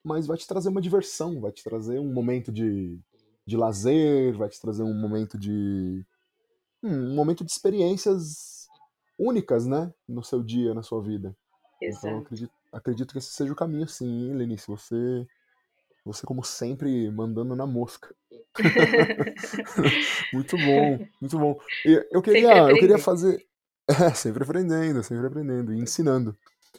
[0.04, 3.00] mas vai te trazer uma diversão, vai te trazer um momento de,
[3.46, 6.04] de lazer, vai te trazer um momento de.
[6.84, 8.68] Hum, um momento de experiências
[9.18, 9.94] únicas, né?
[10.08, 11.36] No seu dia, na sua vida.
[11.82, 12.08] Exato.
[12.08, 14.68] Então, acredito, acredito que esse seja o caminho, sim, Lenice.
[14.68, 15.28] Você,
[16.04, 18.14] você, como sempre, mandando na mosca.
[20.34, 21.60] muito bom, muito bom.
[22.12, 23.46] eu queria, eu queria fazer.
[23.88, 26.36] É, sempre aprendendo, sempre aprendendo e ensinando.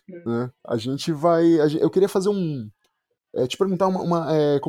[0.09, 0.50] Né?
[0.66, 1.61] A gente vai.
[1.61, 2.68] A gente, eu queria fazer um.
[3.35, 4.02] É, te perguntar uma.
[4.02, 4.61] uma é,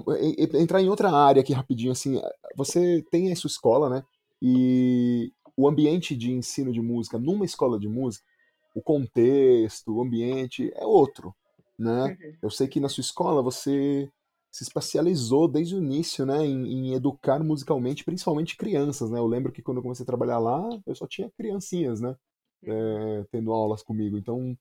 [0.56, 1.92] entrar em outra área aqui rapidinho.
[1.92, 2.22] Assim,
[2.56, 4.04] você tem a sua escola, né?
[4.42, 8.24] E o ambiente de ensino de música numa escola de música,
[8.76, 11.34] o contexto, o ambiente é outro.
[11.78, 12.06] Né?
[12.06, 12.34] Uhum.
[12.44, 14.10] Eu sei que na sua escola você
[14.52, 19.20] se especializou desde o início, né, em, em, educar musicalmente, principalmente crianças, né?
[19.20, 22.16] Eu lembro que quando eu comecei a trabalhar lá, eu só tinha criancinhas, né,
[22.64, 24.18] é, tendo aulas comigo.
[24.18, 24.58] Então,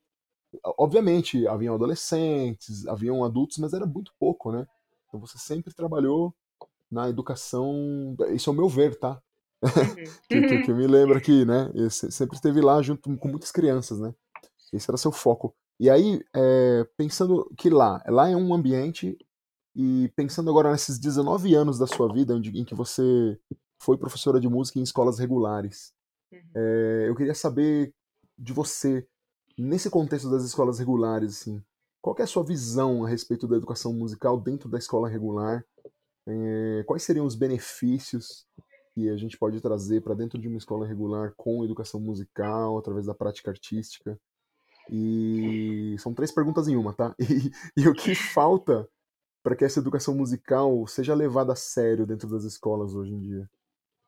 [0.78, 4.66] obviamente, haviam adolescentes, haviam adultos, mas era muito pouco, né?
[5.08, 6.34] Então você sempre trabalhou
[6.90, 9.20] na educação, isso é o meu ver, tá?
[9.62, 9.70] Uhum.
[10.28, 11.70] que, que, que, me lembro aqui, né?
[11.90, 14.14] Sempre esteve lá junto com muitas crianças, né?
[14.72, 15.54] Esse era seu foco.
[15.78, 19.16] E aí, é, pensando que lá, lá é um ambiente,
[19.74, 23.38] e pensando agora nesses 19 anos da sua vida, onde, em que você
[23.78, 25.92] foi professora de música em escolas regulares,
[26.32, 26.40] uhum.
[26.54, 27.92] é, eu queria saber
[28.38, 29.06] de você,
[29.58, 31.62] Nesse contexto das escolas regulares, assim,
[32.02, 35.64] qual é a sua visão a respeito da educação musical dentro da escola regular?
[36.26, 38.46] É, quais seriam os benefícios
[38.94, 43.06] que a gente pode trazer para dentro de uma escola regular com educação musical, através
[43.06, 44.18] da prática artística?
[44.90, 47.14] E são três perguntas em uma, tá?
[47.76, 48.88] E, e o que falta
[49.42, 53.50] para que essa educação musical seja levada a sério dentro das escolas hoje em dia?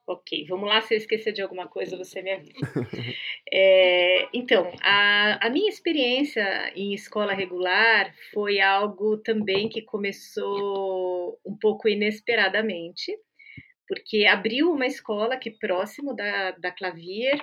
[0.08, 0.80] Ok, vamos lá.
[0.80, 2.52] Se eu esquecer de alguma coisa, você me avisa.
[3.50, 11.56] É, então, a, a, minha experiência em escola regular foi algo também que começou um
[11.56, 13.10] pouco inesperadamente,
[13.86, 17.40] porque abriu uma escola aqui próximo da, da Clavier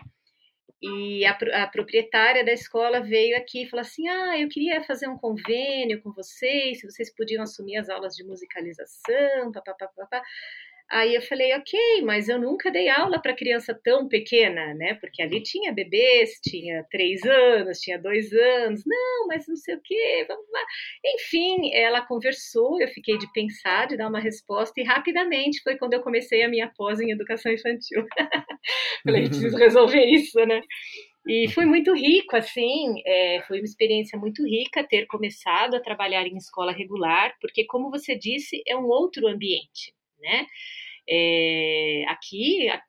[0.80, 5.08] e a, a, proprietária da escola veio aqui e falou assim: Ah, eu queria fazer
[5.08, 9.88] um convênio com vocês, se vocês podiam assumir as aulas de musicalização, papapá.
[9.88, 10.22] Papá.
[10.92, 14.94] Aí eu falei, ok, mas eu nunca dei aula para criança tão pequena, né?
[14.96, 19.82] Porque ali tinha bebês, tinha três anos, tinha dois anos, não, mas não sei o
[19.84, 20.62] quê, vamos lá.
[21.04, 25.94] Enfim, ela conversou, eu fiquei de pensar, de dar uma resposta, e rapidamente foi quando
[25.94, 28.06] eu comecei a minha pós em educação infantil.
[29.04, 30.62] falei, preciso resolver isso, né?
[31.28, 36.28] E foi muito rico, assim, é, foi uma experiência muito rica ter começado a trabalhar
[36.28, 40.46] em escola regular, porque, como você disse, é um outro ambiente né?
[41.08, 42.82] É, aqui a,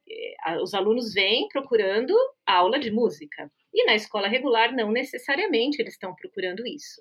[0.45, 2.15] a, os alunos vêm procurando
[2.47, 7.01] aula de música e na escola regular não necessariamente eles estão procurando isso.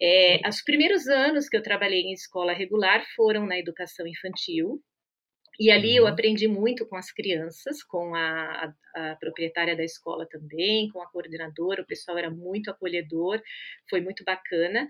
[0.00, 4.82] É, os primeiros anos que eu trabalhei em escola regular foram na educação infantil,
[5.60, 6.08] e ali eu uhum.
[6.08, 11.06] aprendi muito com as crianças, com a, a, a, proprietária da escola também, com a
[11.06, 13.42] coordenadora, o pessoal era muito acolhedor,
[13.90, 14.88] foi muito bacana.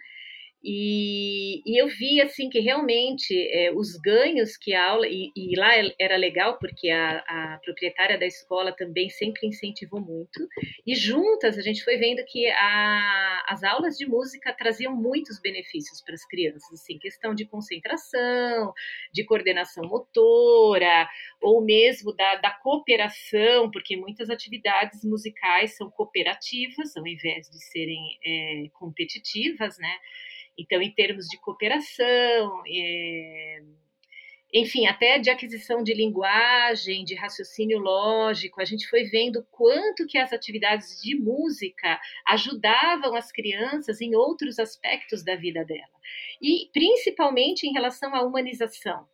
[0.63, 5.59] E, e, eu vi assim que realmente é, os ganhos que a aula e, e
[5.59, 10.47] lá era legal porque a, a, proprietária da escola também sempre incentivou muito.
[10.87, 16.03] E juntas a gente foi vendo que a, as aulas de música traziam muitos benefícios
[16.03, 18.73] para as crianças assim questão de concentração
[19.15, 21.09] de coordenação motora
[21.41, 28.19] ou mesmo da, da cooperação porque muitas atividades musicais são cooperativas ao invés de serem
[28.25, 29.97] é, competitivas né
[30.61, 33.63] então, em termos de cooperação, é,
[34.53, 40.19] enfim, até de aquisição de linguagem, de raciocínio lógico, a gente foi vendo quanto que
[40.19, 45.87] as atividades de música ajudavam as crianças em outros aspectos da vida dela.
[46.43, 49.09] E principalmente em relação à humanização.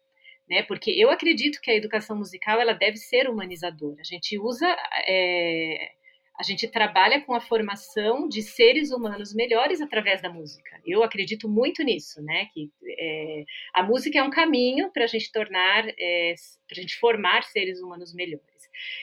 [0.49, 4.01] Né, porque eu acredito que a educação musical ela deve ser humanizadora.
[4.01, 4.69] A gente usa
[5.05, 5.91] é,
[6.39, 10.79] a gente trabalha com a formação de seres humanos melhores através da música.
[10.85, 12.49] Eu acredito muito nisso, né?
[12.53, 13.45] Que é,
[13.75, 16.35] a música é um caminho para a gente tornar, é,
[16.69, 18.57] para a gente formar seres humanos melhores.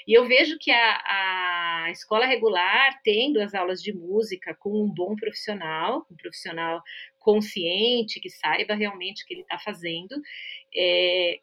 [0.07, 4.93] E eu vejo que a, a escola regular, tendo as aulas de música com um
[4.93, 6.81] bom profissional, um profissional
[7.19, 10.15] consciente, que saiba realmente o que ele está fazendo,
[10.75, 11.39] é,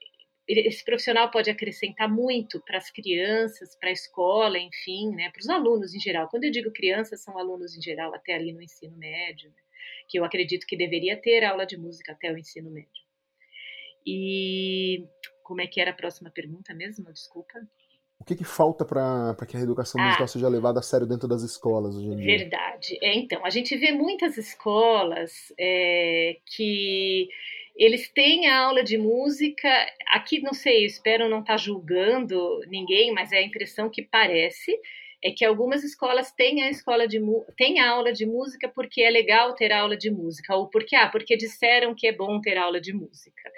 [0.58, 5.48] esse profissional pode acrescentar muito para as crianças, para a escola, enfim, né, para os
[5.48, 6.28] alunos em geral.
[6.28, 9.62] Quando eu digo crianças, são alunos em geral, até ali no ensino médio, né,
[10.08, 13.04] que eu acredito que deveria ter aula de música até o ensino médio.
[14.06, 15.06] E
[15.42, 17.12] como é que era a próxima pergunta mesmo?
[17.12, 17.60] Desculpa.
[18.18, 21.26] O que, que falta para que a educação musical ah, seja levada a sério dentro
[21.26, 22.38] das escolas hoje em dia?
[22.38, 22.98] Verdade.
[23.00, 27.28] É, então, a gente vê muitas escolas é, que
[27.76, 29.68] eles têm a aula de música.
[30.08, 34.78] Aqui, não sei, espero não estar tá julgando ninguém, mas é a impressão que parece
[35.22, 37.20] é que algumas escolas têm a escola de
[37.56, 41.36] têm aula de música porque é legal ter aula de música ou porque ah, porque
[41.36, 43.52] disseram que é bom ter aula de música.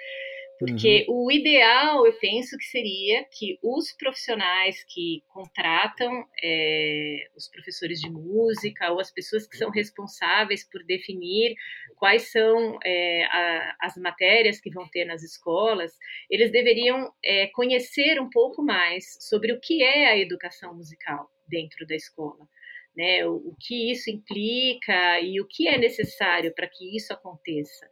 [0.65, 1.25] Porque uhum.
[1.25, 8.09] o ideal, eu penso que seria que os profissionais que contratam é, os professores de
[8.09, 11.53] música ou as pessoas que são responsáveis por definir
[11.97, 15.91] quais são é, a, as matérias que vão ter nas escolas,
[16.29, 21.85] eles deveriam é, conhecer um pouco mais sobre o que é a educação musical dentro
[21.85, 22.47] da escola.
[22.95, 27.89] Né, o, o que isso implica e o que é necessário para que isso aconteça.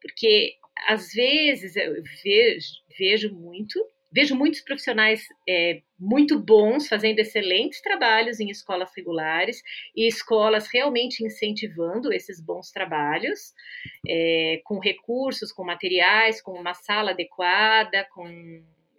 [0.00, 0.56] Porque
[0.88, 2.66] às vezes eu vejo,
[2.98, 9.62] vejo muito, vejo muitos profissionais é, muito bons fazendo excelentes trabalhos em escolas regulares
[9.94, 13.52] e escolas realmente incentivando esses bons trabalhos,
[14.08, 18.26] é, com recursos, com materiais, com uma sala adequada, com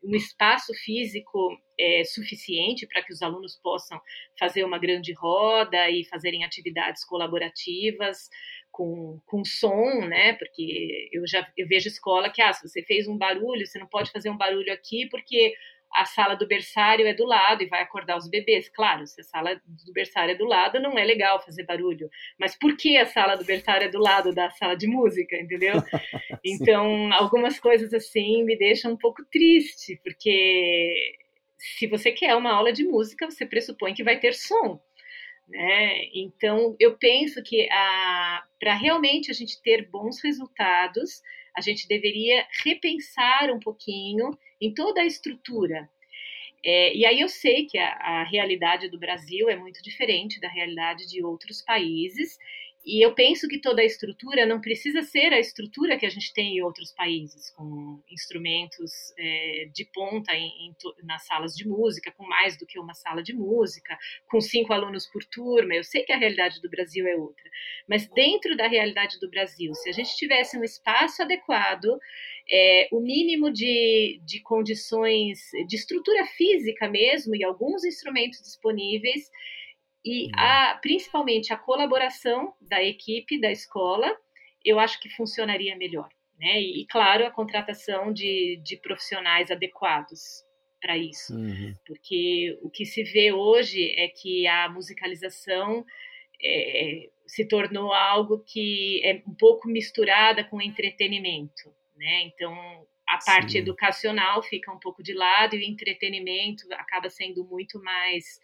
[0.03, 3.99] um espaço físico é, suficiente para que os alunos possam
[4.39, 8.29] fazer uma grande roda e fazerem atividades colaborativas
[8.77, 10.33] com, com som, né?
[10.33, 13.87] Porque eu já eu vejo escola que, ah, se você fez um barulho, você não
[13.87, 15.55] pode fazer um barulho aqui porque
[15.95, 18.69] a sala do berçário é do lado e vai acordar os bebês.
[18.69, 22.07] Claro, se a sala do berçário é do lado, não é legal fazer barulho.
[22.39, 25.73] Mas por que a sala do berçário é do lado da sala de música, entendeu?
[26.45, 31.17] Então, algumas coisas assim me deixam um pouco triste, porque
[31.57, 34.79] se você quer uma aula de música, você pressupõe que vai ter som.
[35.47, 36.09] Né?
[36.13, 37.67] Então, eu penso que
[38.59, 41.21] para realmente a gente ter bons resultados,
[41.55, 45.89] a gente deveria repensar um pouquinho em toda a estrutura.
[46.63, 50.49] É, e aí eu sei que a, a realidade do Brasil é muito diferente da
[50.49, 52.37] realidade de outros países,
[52.87, 56.33] e eu penso que toda a estrutura não precisa ser a estrutura que a gente
[56.33, 62.13] tem em outros países, com instrumentos é, de ponta em, em, nas salas de música,
[62.13, 63.97] com mais do que uma sala de música,
[64.29, 65.75] com cinco alunos por turma.
[65.75, 67.43] Eu sei que a realidade do Brasil é outra,
[67.89, 71.99] mas dentro da realidade do Brasil, se a gente tivesse um espaço adequado,
[72.49, 79.29] é, o mínimo de, de condições, de estrutura física mesmo, e alguns instrumentos disponíveis,
[80.03, 84.15] e a, principalmente a colaboração da equipe da escola,
[84.63, 86.09] eu acho que funcionaria melhor.
[86.39, 86.61] Né?
[86.61, 90.45] E, claro, a contratação de, de profissionais adequados
[90.79, 91.33] para isso.
[91.33, 91.73] Uhum.
[91.85, 95.83] Porque o que se vê hoje é que a musicalização
[96.41, 101.73] é, se tornou algo que é um pouco misturada com entretenimento.
[101.95, 102.23] Né?
[102.23, 102.53] Então,
[103.07, 103.59] a parte Sim.
[103.59, 108.39] educacional fica um pouco de lado e o entretenimento acaba sendo muito mais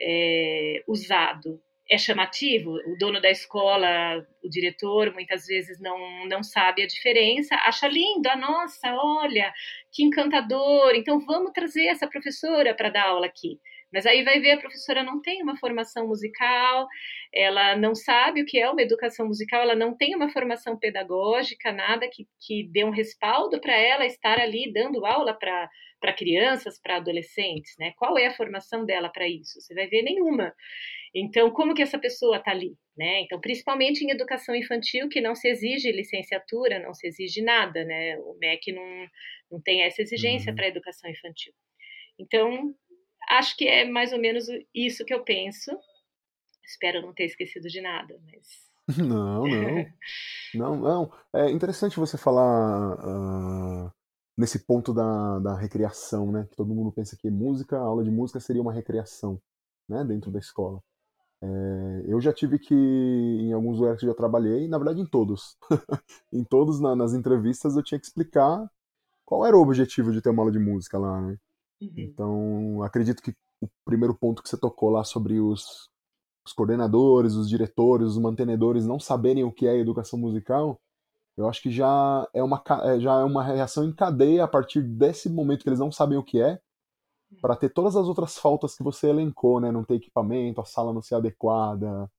[0.00, 6.82] é, usado é chamativo, o dono da escola, o diretor, muitas vezes não, não sabe
[6.82, 9.52] a diferença, acha lindo, a ah, nossa, olha,
[9.92, 13.60] que encantador, então vamos trazer essa professora para dar aula aqui.
[13.96, 16.86] Mas aí vai ver a professora não tem uma formação musical,
[17.32, 21.72] ela não sabe o que é uma educação musical, ela não tem uma formação pedagógica,
[21.72, 25.66] nada que, que dê um respaldo para ela estar ali dando aula para
[25.98, 27.94] para crianças, para adolescentes, né?
[27.96, 29.58] Qual é a formação dela para isso?
[29.58, 30.54] Você vai ver nenhuma.
[31.14, 32.76] Então, como que essa pessoa está ali?
[32.94, 33.22] Né?
[33.22, 38.18] Então, principalmente em educação infantil, que não se exige licenciatura, não se exige nada, né?
[38.18, 39.06] O MEC não,
[39.50, 40.56] não tem essa exigência uhum.
[40.56, 41.54] para educação infantil.
[42.18, 42.74] Então,
[43.28, 45.70] acho que é mais ou menos isso que eu penso.
[46.64, 48.66] Espero não ter esquecido de nada, mas.
[48.98, 49.86] Não, não.
[50.54, 51.12] não, não.
[51.34, 53.92] É interessante você falar uh,
[54.36, 56.46] nesse ponto da, da recreação, né?
[56.48, 59.42] Que todo mundo pensa que música, aula de música seria uma recreação,
[59.88, 60.04] né?
[60.04, 60.80] Dentro da escola.
[61.42, 65.06] É, eu já tive que, em alguns lugares que eu já trabalhei, na verdade em
[65.06, 65.56] todos,
[66.32, 68.70] em todos na, nas entrevistas eu tinha que explicar
[69.24, 71.36] qual era o objetivo de ter uma aula de música lá, né?
[71.80, 71.92] Uhum.
[71.96, 75.90] Então, acredito que o primeiro ponto que você tocou lá sobre os,
[76.44, 80.80] os coordenadores, os diretores, os mantenedores não saberem o que é educação musical,
[81.36, 84.82] eu acho que já é uma, é, já é uma reação em cadeia a partir
[84.82, 86.58] desse momento que eles não sabem o que é,
[87.40, 89.70] para ter todas as outras faltas que você elencou, né?
[89.70, 92.10] Não ter equipamento, a sala não ser adequada,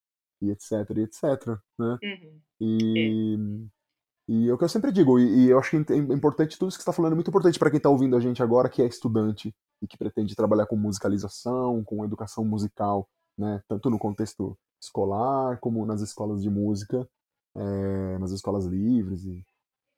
[0.42, 1.48] e etc, e etc,
[1.80, 1.98] né?
[2.04, 2.42] Uhum.
[2.60, 3.77] E, é.
[4.28, 6.70] E é o que eu sempre digo, e, e eu acho que é importante, tudo
[6.70, 8.70] isso que você está falando é muito importante para quem está ouvindo a gente agora,
[8.70, 13.62] que é estudante e que pretende trabalhar com musicalização, com educação musical, né?
[13.68, 17.08] Tanto no contexto escolar como nas escolas de música
[17.58, 19.46] é, nas escolas livres e,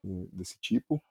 [0.04, 1.02] e, desse tipo,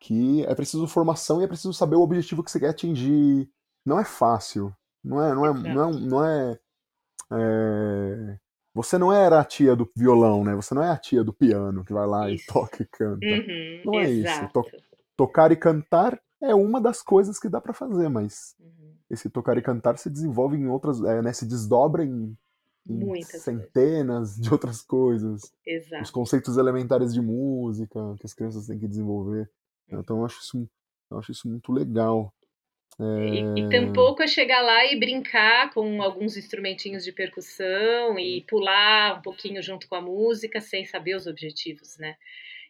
[0.00, 3.50] que é preciso formação e é preciso saber o objetivo que você quer atingir.
[3.84, 6.60] Não é fácil, não é, não é, não é, não é,
[7.32, 8.38] é
[8.78, 10.54] você não era a tia do violão, né?
[10.54, 12.44] Você não é a tia do piano que vai lá isso.
[12.44, 13.26] e toca e canta.
[13.26, 14.44] Uhum, não é exato.
[14.44, 14.52] isso.
[14.52, 14.64] To
[15.16, 18.94] tocar e cantar é uma das coisas que dá para fazer, mas uhum.
[19.10, 22.36] esse tocar e cantar se desenvolve em outras, é, né, se desdobra em
[22.86, 24.40] Muitas centenas coisas.
[24.40, 25.52] de outras coisas.
[25.66, 26.04] Exato.
[26.04, 29.50] Os conceitos elementares de música que as crianças têm que desenvolver.
[29.90, 29.98] Hum.
[29.98, 30.70] Então eu acho isso,
[31.10, 32.32] eu acho isso muito legal.
[33.00, 33.04] É...
[33.04, 39.18] E, e tampouco é chegar lá e brincar com alguns instrumentinhos de percussão e pular
[39.18, 42.16] um pouquinho junto com a música sem saber os objetivos, né?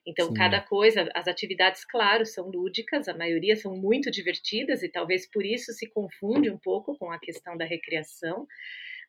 [0.06, 0.34] Então, Sim.
[0.34, 5.44] cada coisa, as atividades, claro, são lúdicas, a maioria são muito divertidas e talvez por
[5.44, 8.46] isso se confunde um pouco com a questão da recreação,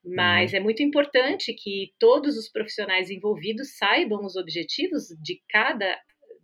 [0.04, 0.58] mas uhum.
[0.58, 5.98] é muito importante que todos os profissionais envolvidos saibam os objetivos de cada,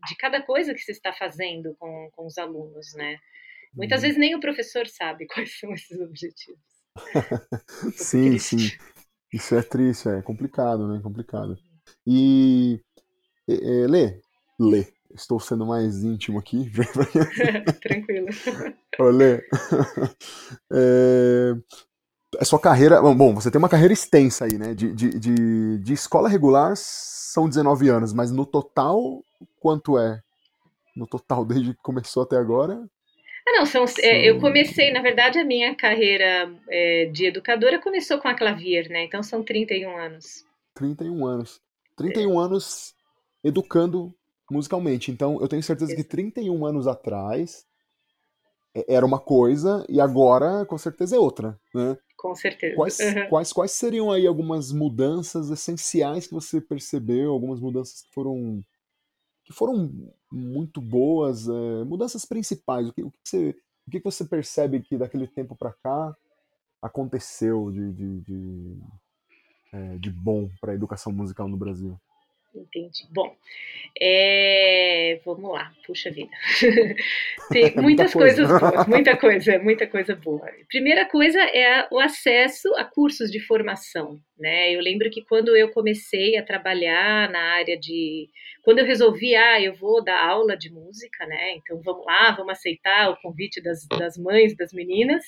[0.08, 3.18] de cada coisa que se está fazendo com, com os alunos, né?
[3.76, 4.04] Muitas uhum.
[4.04, 6.60] vezes nem o professor sabe quais são esses objetivos.
[7.96, 8.72] sim, sim.
[9.34, 11.02] Isso é triste, é complicado, né?
[11.04, 11.58] Complicado.
[12.08, 12.80] E,
[13.48, 14.22] é, Lê,
[14.58, 16.72] Lê, estou sendo mais íntimo aqui.
[17.82, 18.28] Tranquilo.
[19.12, 19.44] Lê,
[20.72, 21.54] é,
[22.40, 23.02] a sua carreira.
[23.02, 24.74] Bom, você tem uma carreira extensa aí, né?
[24.74, 29.22] De, de, de, de, escola regular são 19 anos, mas no total,
[29.60, 30.22] quanto é?
[30.96, 32.88] No total, desde que começou até agora?
[33.48, 33.86] Ah, não, são.
[34.00, 38.90] É, eu comecei, na verdade, a minha carreira é, de educadora começou com a Clavier,
[38.90, 39.04] né?
[39.04, 40.46] Então são 31 anos.
[40.74, 41.62] 31 anos.
[41.96, 42.46] 31 é.
[42.46, 42.96] anos
[43.44, 44.14] educando
[44.50, 45.12] musicalmente.
[45.12, 46.04] Então eu tenho certeza Isso.
[46.04, 47.66] que 31 anos atrás
[48.76, 51.98] é, era uma coisa e agora com certeza é outra, né?
[52.26, 52.76] com certeza.
[52.76, 53.30] Quais, uhum.
[53.30, 58.64] quais, quais seriam aí algumas mudanças essenciais que você percebeu, algumas mudanças que foram
[59.44, 63.56] que foram muito boas, é, mudanças principais, o que, o que, você,
[63.88, 66.16] o que você percebe que daquele tempo para cá
[66.82, 68.78] aconteceu de, de, de,
[69.72, 72.00] é, de bom para a educação musical no Brasil?
[72.56, 73.06] Entendi.
[73.12, 73.36] Bom,
[74.00, 75.20] é...
[75.26, 76.32] vamos lá, puxa vida.
[77.52, 80.50] Tem muitas coisas boas, muita coisa, muita coisa boa.
[80.70, 84.74] Primeira coisa é o acesso a cursos de formação, né?
[84.74, 88.30] Eu lembro que quando eu comecei a trabalhar na área de,
[88.64, 91.54] quando eu resolvi, ah, eu vou dar aula de música, né?
[91.58, 95.24] Então vamos lá, vamos aceitar o convite das, das mães, das meninas.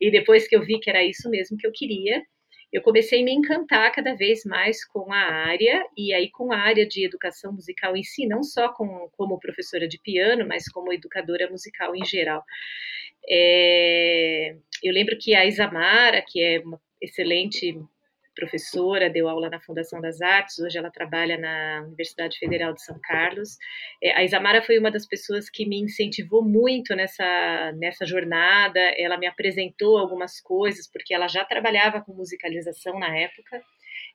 [0.00, 2.22] E depois que eu vi que era isso mesmo que eu queria,
[2.72, 6.58] eu comecei a me encantar cada vez mais com a área, e aí com a
[6.58, 10.92] área de educação musical em si, não só com, como professora de piano, mas como
[10.92, 12.44] educadora musical em geral.
[13.28, 17.78] É, eu lembro que a Isamara, que é uma excelente
[18.38, 22.96] professora, deu aula na Fundação das Artes, hoje ela trabalha na Universidade Federal de São
[23.02, 23.58] Carlos.
[24.00, 29.18] É, a Isamara foi uma das pessoas que me incentivou muito nessa, nessa jornada, ela
[29.18, 33.60] me apresentou algumas coisas, porque ela já trabalhava com musicalização na época,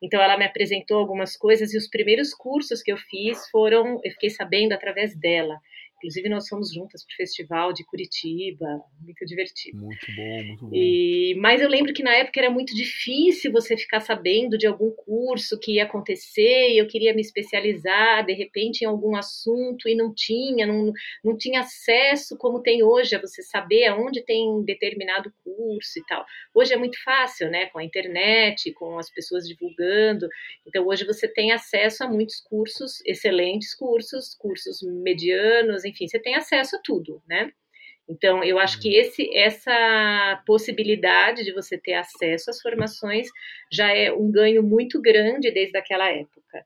[0.01, 4.11] então ela me apresentou algumas coisas e os primeiros cursos que eu fiz foram, eu
[4.11, 5.59] fiquei sabendo através dela.
[6.03, 8.65] Inclusive, nós fomos juntas para o festival de Curitiba,
[9.01, 9.77] muito divertido.
[9.77, 10.71] Muito bom, muito bom.
[10.73, 14.91] E, mas eu lembro que na época era muito difícil você ficar sabendo de algum
[14.91, 19.95] curso que ia acontecer, e eu queria me especializar, de repente, em algum assunto, e
[19.95, 20.91] não tinha, não,
[21.23, 26.25] não tinha acesso como tem hoje, a você saber aonde tem determinado curso e tal.
[26.53, 30.27] Hoje é muito fácil, né, com a internet, com as pessoas divulgando.
[30.67, 36.35] Então, hoje você tem acesso a muitos cursos, excelentes cursos, cursos medianos, enfim, você tem
[36.35, 37.51] acesso a tudo, né?
[38.07, 39.01] Então, eu acho que uhum.
[39.01, 43.27] esse, essa possibilidade de você ter acesso às formações
[43.71, 46.63] já é um ganho muito grande desde aquela época.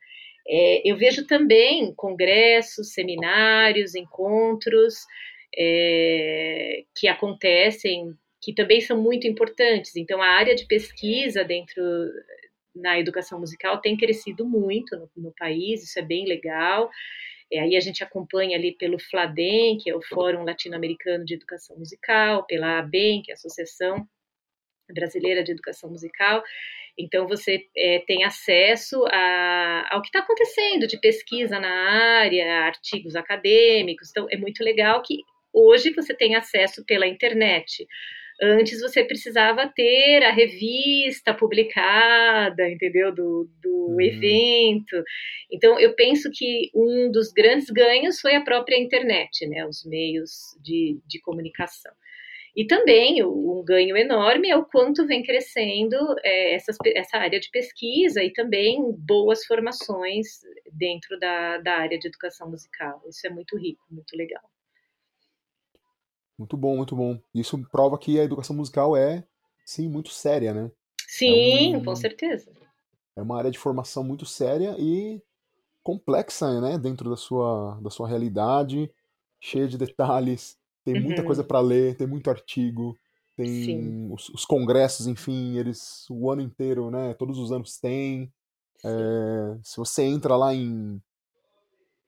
[0.48, 4.96] É, eu vejo também congressos, seminários, encontros,
[5.56, 9.96] é, que acontecem, que também são muito importantes.
[9.96, 11.84] Então, a área de pesquisa dentro
[12.76, 16.90] na educação musical tem crescido muito no, no país, isso é bem legal.
[17.52, 21.78] É, aí a gente acompanha ali pelo FLADEM, que é o Fórum Latino-Americano de Educação
[21.78, 24.08] Musical, pela ABEM, que é a Associação
[24.94, 26.44] Brasileira de Educação Musical.
[26.98, 31.70] Então, você é, tem acesso a, ao que está acontecendo de pesquisa na
[32.20, 34.10] área, artigos acadêmicos.
[34.10, 35.20] Então, é muito legal que
[35.54, 37.86] hoje você tem acesso pela internet.
[38.42, 43.14] Antes você precisava ter a revista publicada, entendeu?
[43.14, 44.02] Do, do uhum.
[44.02, 45.04] evento.
[45.52, 49.66] Então, eu penso que um dos grandes ganhos foi a própria internet, né?
[49.66, 51.92] Os meios de, de comunicação.
[52.56, 57.52] E também um ganho enorme é o quanto vem crescendo é, essas, essa área de
[57.52, 60.28] pesquisa e também boas formações
[60.74, 63.00] dentro da, da área de educação musical.
[63.08, 64.42] Isso é muito rico, muito legal.
[66.38, 67.20] Muito bom, muito bom.
[67.34, 69.24] Isso prova que a educação musical é,
[69.66, 70.72] sim, muito séria, né?
[71.08, 72.52] Sim, é um, com certeza.
[73.16, 75.22] É uma área de formação muito séria e
[75.82, 76.78] complexa, né?
[76.78, 78.92] Dentro da sua, da sua realidade,
[79.40, 80.58] cheia de detalhes.
[80.84, 81.28] Tem muita uhum.
[81.28, 82.98] coisa para ler, tem muito artigo,
[83.36, 87.14] tem os, os, congressos, enfim, eles o ano inteiro, né?
[87.14, 88.32] Todos os anos tem.
[88.86, 91.02] É, se você entra lá em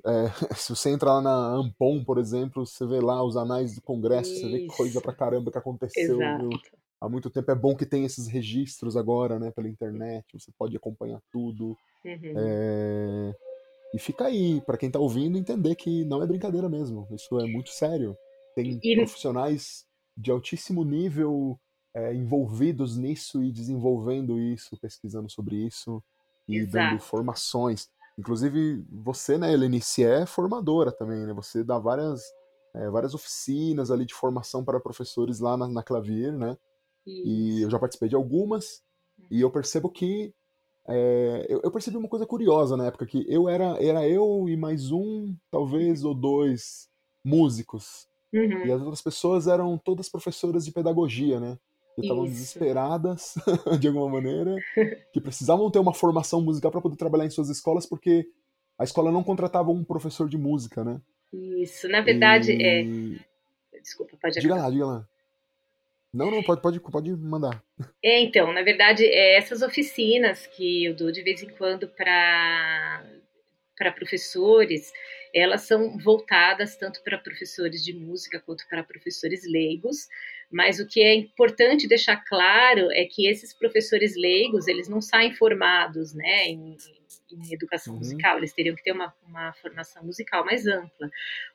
[0.06, 3.82] é, se você entra lá na Ampon, por exemplo, você vê lá os anais do
[3.82, 4.42] Congresso, Isso.
[4.42, 6.20] você vê coisa pra caramba que aconteceu
[7.02, 7.52] há muito tempo.
[7.52, 11.78] É bom que tem esses registros agora, né, pela internet, você pode acompanhar tudo.
[12.06, 12.34] Uhum.
[12.38, 13.36] É...
[13.94, 17.08] E fica aí, para quem tá ouvindo, entender que não é brincadeira mesmo.
[17.12, 18.16] Isso é muito sério.
[18.56, 18.96] Tem e...
[18.96, 19.86] profissionais
[20.16, 21.60] de altíssimo nível
[21.96, 26.04] é, envolvidos nisso e desenvolvendo isso, pesquisando sobre isso
[26.48, 26.92] e Exato.
[26.92, 27.90] dando formações.
[28.20, 31.32] Inclusive, você, né, Helenice, é formadora também, né?
[31.32, 32.22] Você dá várias,
[32.76, 36.58] é, várias oficinas ali de formação para professores lá na, na Clavier, né?
[37.08, 37.28] Isso.
[37.28, 38.84] E eu já participei de algumas,
[39.32, 40.34] e eu percebo que.
[40.86, 44.58] É, eu, eu, percebi uma coisa curiosa na época, que eu era, era eu e
[44.58, 46.90] mais um, talvez, ou dois
[47.24, 48.06] músicos.
[48.34, 48.66] Uhum.
[48.66, 51.58] E as outras pessoas eram todas professoras de pedagogia, né?
[52.00, 53.36] Que estavam desesperadas,
[53.80, 54.56] de alguma maneira,
[55.14, 58.28] que precisavam ter uma formação musical para poder trabalhar em suas escolas, porque
[58.78, 61.02] a escola não contratava um professor de música, né?
[61.34, 62.84] Isso, na verdade, é.
[62.84, 63.20] e...
[63.74, 63.80] é.
[63.80, 65.08] Desculpa, pode Diga lá, diga lá.
[66.14, 67.64] Não, não, pode, pode, pode mandar.
[68.04, 73.04] É, então, na verdade, é essas oficinas que eu dou de vez em quando para
[73.94, 74.92] professores,
[75.34, 80.08] elas são voltadas tanto para professores de música quanto para professores leigos,
[80.52, 85.34] mas o que é importante deixar claro é que esses professores leigos, eles não saem
[85.34, 86.76] formados, né, em,
[87.32, 88.00] em educação uhum.
[88.00, 91.10] musical, eles teriam que ter uma, uma formação musical mais ampla.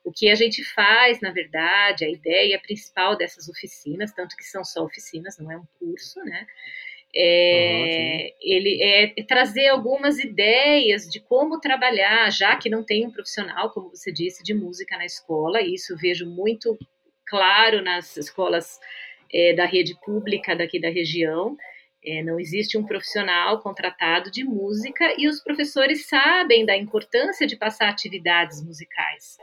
[0.05, 4.64] O que a gente faz, na verdade, a ideia principal dessas oficinas, tanto que são
[4.64, 6.47] só oficinas, não é um curso, né,
[7.16, 13.11] é, ele é, é, trazer algumas ideias de como trabalhar, já que não tem um
[13.11, 15.62] profissional, como você disse, de música na escola.
[15.62, 16.76] Isso vejo muito
[17.26, 18.78] claro nas escolas
[19.32, 21.56] é, da rede pública daqui da região.
[22.04, 27.56] É, não existe um profissional contratado de música e os professores sabem da importância de
[27.56, 29.38] passar atividades musicais.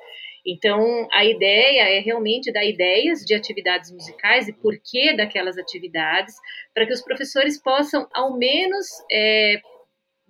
[0.45, 6.36] Então, a ideia é realmente dar ideias de atividades musicais e porquê daquelas atividades,
[6.73, 9.61] para que os professores possam, ao menos, é,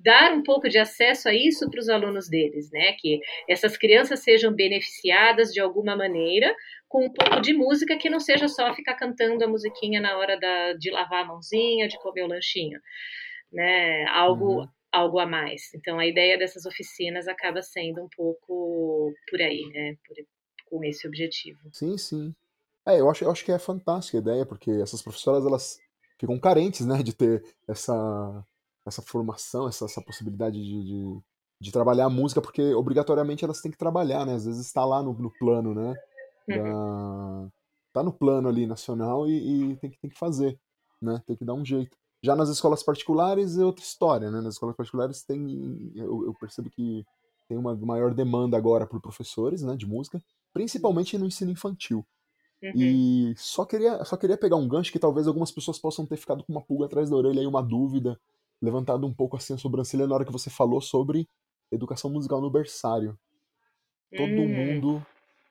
[0.04, 2.94] dar um pouco de acesso a isso para os alunos deles, né?
[2.94, 6.54] Que essas crianças sejam beneficiadas de alguma maneira
[6.88, 10.38] com um pouco de música que não seja só ficar cantando a musiquinha na hora
[10.40, 12.80] da, de lavar a mãozinha, de comer o lanchinho,
[13.52, 14.06] né?
[14.10, 15.74] Algo uhum algo a mais.
[15.74, 19.96] Então, a ideia dessas oficinas acaba sendo um pouco por aí, né?
[20.06, 20.18] Por,
[20.66, 21.60] com esse objetivo.
[21.72, 22.36] Sim, sim.
[22.86, 25.80] É, eu acho, eu acho que é fantástica a ideia, porque essas professoras, elas
[26.18, 28.46] ficam carentes, né, de ter essa,
[28.86, 31.22] essa formação, essa, essa possibilidade de, de,
[31.60, 34.36] de, trabalhar a música, porque obrigatoriamente elas têm que trabalhar, né?
[34.36, 35.96] Às vezes está lá no, no plano, né?
[36.48, 37.50] Da, uhum.
[37.94, 40.60] Tá no plano ali nacional e, e tem, que, tem que fazer,
[41.02, 41.22] né?
[41.26, 41.98] Tem que dar um jeito.
[42.24, 44.42] Já nas escolas particulares é outra história, né?
[44.42, 47.06] Nas escolas particulares tem, eu, eu percebo que
[47.52, 50.24] tem uma maior demanda agora por professores, né, de música,
[50.54, 52.06] principalmente no ensino infantil.
[52.64, 52.72] Uhum.
[52.76, 56.46] E só queria, só queria pegar um gancho que talvez algumas pessoas possam ter ficado
[56.46, 58.18] com uma pulga atrás da orelha e uma dúvida,
[58.62, 61.28] levantado um pouco assim a sobrancelha na hora que você falou sobre
[61.72, 63.18] educação musical no berçário.
[64.16, 64.48] Todo uhum.
[64.48, 65.06] mundo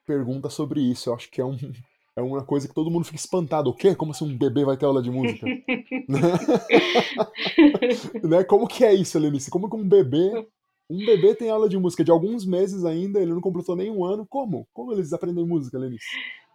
[0.05, 1.09] pergunta sobre isso.
[1.09, 1.57] Eu acho que é um,
[2.15, 3.69] é uma coisa que todo mundo fica espantado.
[3.69, 3.95] O quê?
[3.95, 5.45] Como assim um bebê vai ter aula de música?
[8.23, 8.43] né?
[8.43, 9.49] Como que é isso, Lenice?
[9.49, 10.47] Como que um bebê,
[10.89, 14.05] um bebê tem aula de música de alguns meses ainda, ele não completou nem um
[14.05, 14.25] ano.
[14.29, 14.67] Como?
[14.73, 16.05] Como eles aprendem música, Lenice?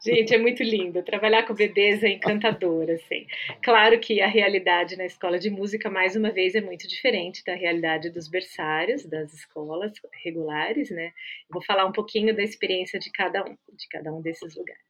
[0.05, 1.03] Gente, é muito lindo.
[1.03, 3.27] Trabalhar com bebês é encantador, assim.
[3.63, 7.55] Claro que a realidade na escola de música, mais uma vez, é muito diferente da
[7.55, 9.93] realidade dos berçários, das escolas
[10.23, 11.13] regulares, né?
[11.51, 14.85] Vou falar um pouquinho da experiência de cada um, de cada um desses lugares.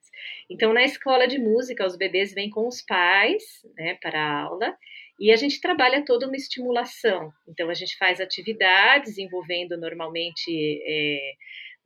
[0.50, 3.42] Então, na escola de música, os bebês vêm com os pais,
[3.76, 4.76] né, para a aula,
[5.18, 7.32] e a gente trabalha toda uma estimulação.
[7.48, 11.34] Então, a gente faz atividades envolvendo normalmente é,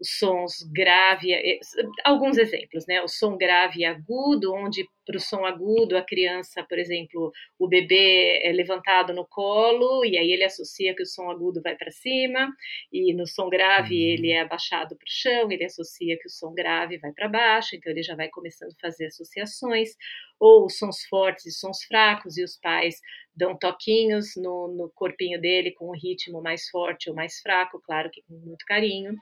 [0.01, 1.61] os sons grave, eh,
[2.05, 3.03] alguns exemplos, né?
[3.03, 7.69] O som grave e agudo, onde para o som agudo a criança, por exemplo, o
[7.69, 11.91] bebê é levantado no colo e aí ele associa que o som agudo vai para
[11.91, 12.49] cima,
[12.93, 14.13] e no som grave uhum.
[14.13, 17.75] ele é abaixado para o chão, ele associa que o som grave vai para baixo,
[17.75, 19.91] então ele já vai começando a fazer associações,
[20.39, 23.01] ou sons fortes e sons fracos, e os pais
[23.35, 28.11] dão toquinhos no, no corpinho dele com um ritmo mais forte ou mais fraco, claro
[28.11, 29.15] que com muito carinho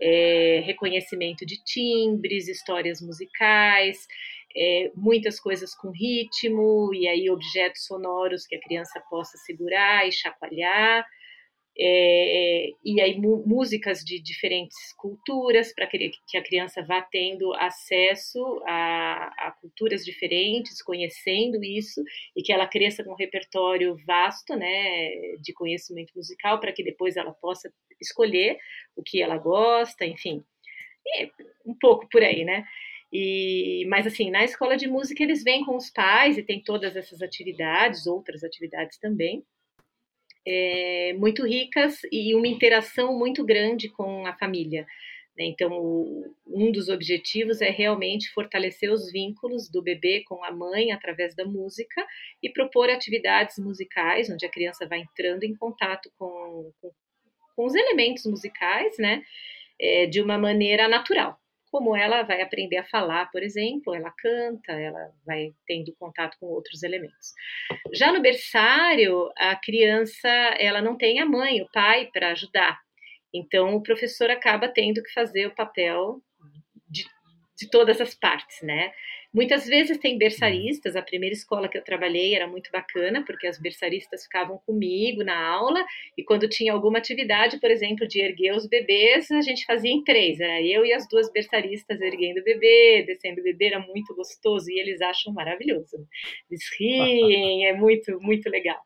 [0.00, 4.06] é, reconhecimento de timbres, histórias musicais,
[4.56, 10.12] é, muitas coisas com ritmo, e aí objetos sonoros que a criança possa segurar e
[10.12, 11.04] chacoalhar
[11.76, 18.62] é, e aí músicas de diferentes culturas para que, que, a criança vá tendo acesso
[18.64, 22.02] a, a, culturas diferentes, conhecendo isso
[22.36, 27.16] e que ela cresça com um repertório vasto, né, de conhecimento musical para que depois
[27.16, 28.56] ela possa escolher
[28.94, 30.44] o que ela gosta, enfim,
[31.66, 32.64] um pouco por aí, né?
[33.12, 36.96] E, mas assim, na escola de música eles vêm com os pais e tem todas
[36.96, 39.44] essas atividades, outras atividades também
[40.46, 44.86] é, muito ricas e uma interação muito grande com a família.
[45.36, 45.46] Né?
[45.46, 45.70] Então,
[46.46, 51.44] um dos objetivos é realmente fortalecer os vínculos do bebê com a mãe através da
[51.44, 52.06] música
[52.42, 56.90] e propor atividades musicais, onde a criança vai entrando em contato com, com,
[57.56, 59.22] com os elementos musicais, né?
[59.80, 61.36] É, de uma maneira natural
[61.74, 66.46] como ela vai aprender a falar, por exemplo, ela canta, ela vai tendo contato com
[66.46, 67.32] outros elementos.
[67.92, 72.78] Já no berçário, a criança ela não tem a mãe, o pai para ajudar.
[73.34, 76.22] Então o professor acaba tendo que fazer o papel
[76.88, 77.04] de,
[77.58, 78.92] de todas as partes, né?
[79.34, 83.58] Muitas vezes tem berçaristas, a primeira escola que eu trabalhei era muito bacana, porque as
[83.58, 85.84] berçaristas ficavam comigo na aula,
[86.16, 90.04] e quando tinha alguma atividade, por exemplo, de erguer os bebês, a gente fazia em
[90.04, 94.14] três, era eu e as duas berçaristas erguendo o bebê, descendo o bebê, era muito
[94.14, 95.96] gostoso, e eles acham maravilhoso.
[96.48, 98.78] Eles riem, é muito, muito legal.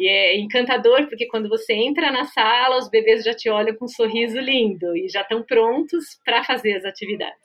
[0.00, 3.84] E é encantador, porque quando você entra na sala, os bebês já te olham com
[3.84, 7.38] um sorriso lindo, e já estão prontos para fazer as atividades.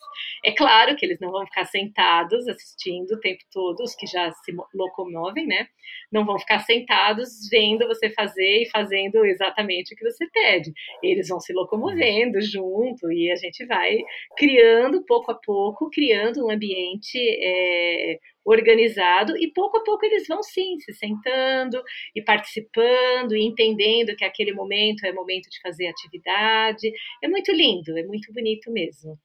[0.43, 4.31] É claro que eles não vão ficar sentados assistindo o tempo todo, os que já
[4.31, 5.67] se locomovem, né?
[6.11, 10.71] Não vão ficar sentados vendo você fazer e fazendo exatamente o que você pede.
[11.03, 13.97] Eles vão se locomovendo junto e a gente vai
[14.37, 20.41] criando pouco a pouco, criando um ambiente é, organizado e pouco a pouco eles vão
[20.41, 21.81] sim se sentando
[22.15, 26.91] e participando e entendendo que aquele momento é momento de fazer atividade.
[27.21, 29.19] É muito lindo, é muito bonito mesmo.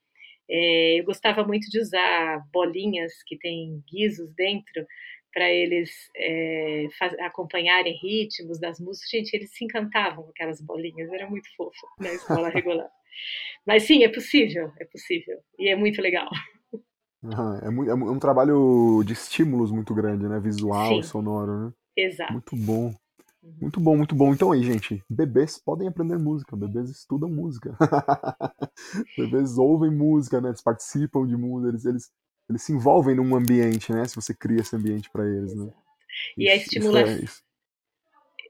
[0.51, 4.87] É, eu gostava muito de usar bolinhas que têm guizos dentro
[5.33, 9.11] para eles é, faz, acompanharem ritmos das músicas.
[9.11, 12.91] Gente, eles se encantavam com aquelas bolinhas, era muito fofo na escola regular.
[13.67, 15.39] Mas sim, é possível, é possível.
[15.59, 16.29] E é muito legal.
[17.63, 20.39] é, muito, é, um trabalho de estímulos muito grande, né?
[20.41, 20.99] Visual sim.
[20.99, 21.73] e sonoro, né?
[21.97, 22.33] Exato.
[22.33, 22.95] Muito bom.
[23.43, 23.55] Uhum.
[23.61, 24.33] Muito bom, muito bom.
[24.33, 27.77] Então aí, gente, bebês podem aprender música, bebês estudam música.
[29.19, 30.51] bebês ouvem música, né?
[30.51, 32.11] Eles participam de música, eles, eles,
[32.49, 34.05] eles se envolvem num ambiente, né?
[34.05, 35.73] Se você cria esse ambiente para eles, né?
[36.37, 37.25] E a estimulação.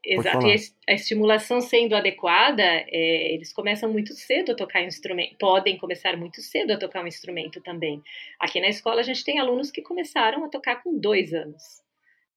[0.04, 0.56] É, Exato, e
[0.88, 6.42] a estimulação sendo adequada, é, eles começam muito cedo a tocar instrumento, podem começar muito
[6.42, 8.02] cedo a tocar um instrumento também.
[8.40, 11.62] Aqui na escola a gente tem alunos que começaram a tocar com dois anos.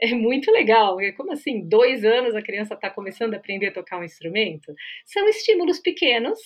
[0.01, 0.97] É muito legal.
[1.15, 4.73] Como assim, dois anos a criança está começando a aprender a tocar um instrumento?
[5.05, 6.39] São estímulos pequenos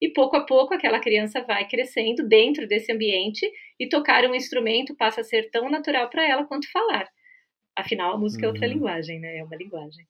[0.00, 3.48] e pouco a pouco aquela criança vai crescendo dentro desse ambiente
[3.78, 7.08] e tocar um instrumento passa a ser tão natural para ela quanto falar.
[7.76, 8.50] Afinal, a música uhum.
[8.50, 8.74] é outra uhum.
[8.74, 9.38] linguagem, né?
[9.38, 10.06] É uma linguagem.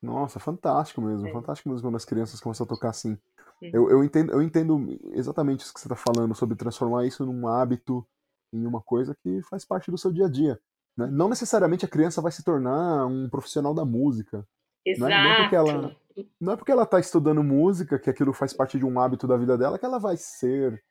[0.00, 1.26] Nossa, fantástico mesmo.
[1.26, 1.32] É.
[1.32, 3.18] Fantástico mesmo quando as crianças começam a tocar assim.
[3.60, 3.70] Uhum.
[3.72, 7.46] Eu, eu, entendo, eu entendo exatamente isso que você está falando, sobre transformar isso num
[7.48, 8.06] hábito,
[8.52, 10.58] em uma coisa que faz parte do seu dia a dia.
[10.98, 11.06] Né?
[11.12, 14.44] Não necessariamente a criança vai se tornar um profissional da música.
[14.84, 15.08] Exato.
[15.08, 15.96] Não é, porque ela,
[16.40, 19.36] não é porque ela está estudando música, que aquilo faz parte de um hábito da
[19.36, 20.82] vida dela, que ela vai ser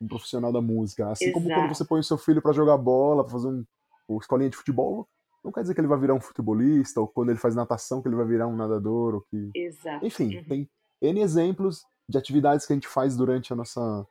[0.00, 1.10] um profissional da música.
[1.10, 1.42] Assim Exato.
[1.42, 3.64] como quando você põe o seu filho para jogar bola, para fazer um,
[4.08, 5.08] uma escolinha de futebol,
[5.42, 8.08] não quer dizer que ele vai virar um futebolista, ou quando ele faz natação que
[8.08, 9.50] ele vai virar um nadador, ou que...
[9.54, 10.06] Exato.
[10.06, 10.44] Enfim, uhum.
[10.44, 10.70] tem
[11.02, 14.06] N exemplos de atividades que a gente faz durante a nossa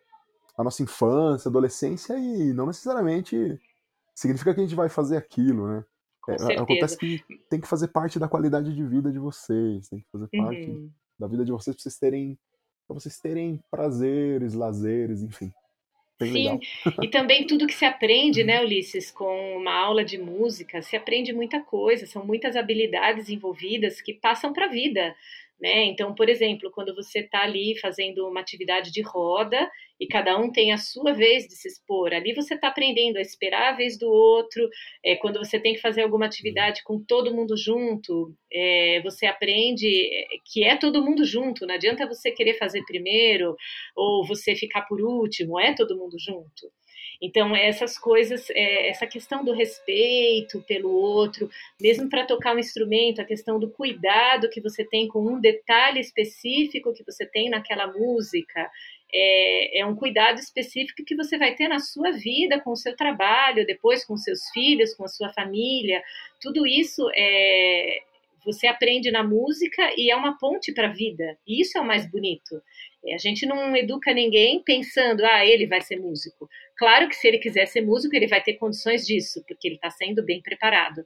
[0.57, 3.59] a nossa infância, adolescência e não necessariamente
[4.15, 5.85] significa que a gente vai fazer aquilo, né?
[6.27, 10.07] É, acontece que tem que fazer parte da qualidade de vida de vocês, tem que
[10.11, 10.89] fazer parte uhum.
[11.19, 12.39] da vida de vocês para vocês terem
[12.87, 15.51] para vocês terem prazeres, lazeres, enfim.
[16.19, 16.59] Bem Sim, legal.
[17.03, 21.33] e também tudo que se aprende, né, Ulisses, com uma aula de música, se aprende
[21.33, 25.15] muita coisa, são muitas habilidades envolvidas que passam para a vida.
[25.59, 25.85] Né?
[25.85, 29.69] Então, por exemplo, quando você está ali fazendo uma atividade de roda
[29.99, 33.21] e cada um tem a sua vez de se expor, ali você está aprendendo a
[33.21, 34.67] esperar a vez do outro.
[35.03, 39.87] É, quando você tem que fazer alguma atividade com todo mundo junto, é, você aprende
[40.45, 41.65] que é todo mundo junto.
[41.65, 43.55] Não adianta você querer fazer primeiro
[43.95, 46.71] ou você ficar por último, é todo mundo junto.
[47.21, 53.21] Então, essas coisas, é, essa questão do respeito pelo outro, mesmo para tocar um instrumento,
[53.21, 57.87] a questão do cuidado que você tem com um detalhe específico que você tem naquela
[57.87, 58.69] música,
[59.17, 62.93] é, é, um cuidado específico que você vai ter na sua vida, com o seu
[62.97, 66.03] trabalho, depois com seus filhos, com a sua família.
[66.41, 67.99] Tudo isso é,
[68.43, 71.37] você aprende na música e é uma ponte para a vida.
[71.47, 72.61] E isso é o mais bonito.
[73.05, 76.49] É, a gente não educa ninguém pensando, ah, ele vai ser músico.
[76.77, 79.89] Claro que se ele quiser ser músico, ele vai ter condições disso, porque ele está
[79.89, 81.05] sendo bem preparado.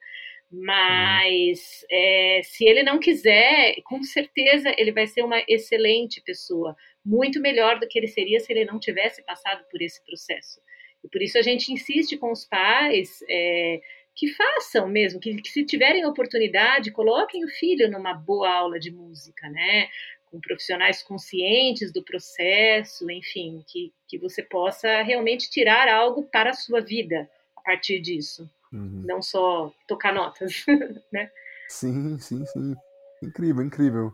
[0.51, 6.75] Mas é, se ele não quiser, com certeza ele vai ser uma excelente pessoa,
[7.05, 10.61] muito melhor do que ele seria se ele não tivesse passado por esse processo.
[11.03, 13.79] E por isso a gente insiste com os pais é,
[14.15, 18.91] que façam mesmo, que, que se tiverem oportunidade, coloquem o filho numa boa aula de
[18.91, 19.89] música, né?
[20.29, 26.53] com profissionais conscientes do processo, enfim, que, que você possa realmente tirar algo para a
[26.53, 28.49] sua vida a partir disso.
[28.71, 29.03] Uhum.
[29.05, 30.63] Não só tocar notas,
[31.11, 31.31] né?
[31.67, 32.75] Sim, sim, sim.
[33.23, 34.13] Incrível, incrível.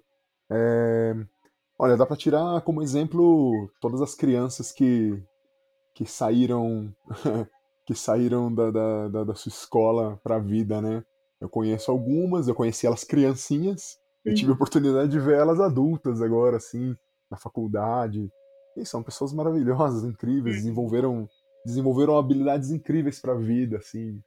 [0.49, 1.13] É...
[1.77, 5.21] Olha, dá para tirar como exemplo todas as crianças que,
[5.93, 6.93] que saíram
[7.85, 11.03] que saíram da, da, da sua escola para a vida, né?
[11.39, 14.55] Eu conheço algumas, eu conheci elas criancinhas, eu tive a uhum.
[14.55, 16.95] oportunidade de ver elas adultas agora, assim,
[17.29, 18.27] na faculdade.
[18.75, 20.61] E são pessoas maravilhosas, incríveis, uhum.
[20.61, 21.29] desenvolveram,
[21.63, 24.19] desenvolveram habilidades incríveis para a vida, assim,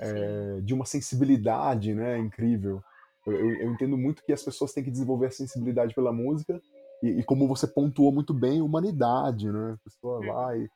[0.00, 2.82] é, de uma sensibilidade, né, incrível.
[3.26, 6.58] Eu, eu, eu, entendo muito que as pessoas têm que desenvolver a sensibilidade pela música
[7.04, 9.74] e, e como você pontuou muito bem, humanidade, né?
[9.74, 10.32] A pessoa uhum.
[10.32, 10.68] vai,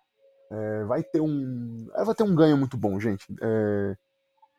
[0.50, 3.26] é, vai ter um, vai ter um ganho muito bom, gente.
[3.40, 3.96] É,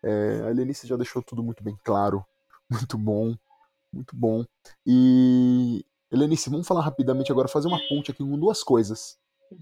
[0.03, 2.25] é, a Helenice já deixou tudo muito bem claro,
[2.69, 3.35] muito bom.
[3.91, 4.45] Muito bom.
[4.85, 9.17] E, Helenice, vamos falar rapidamente agora, fazer uma ponte aqui com duas coisas.
[9.51, 9.57] Uhum.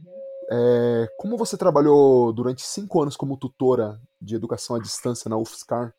[0.50, 5.94] É, como você trabalhou durante cinco anos como tutora de educação à distância na UFSCar,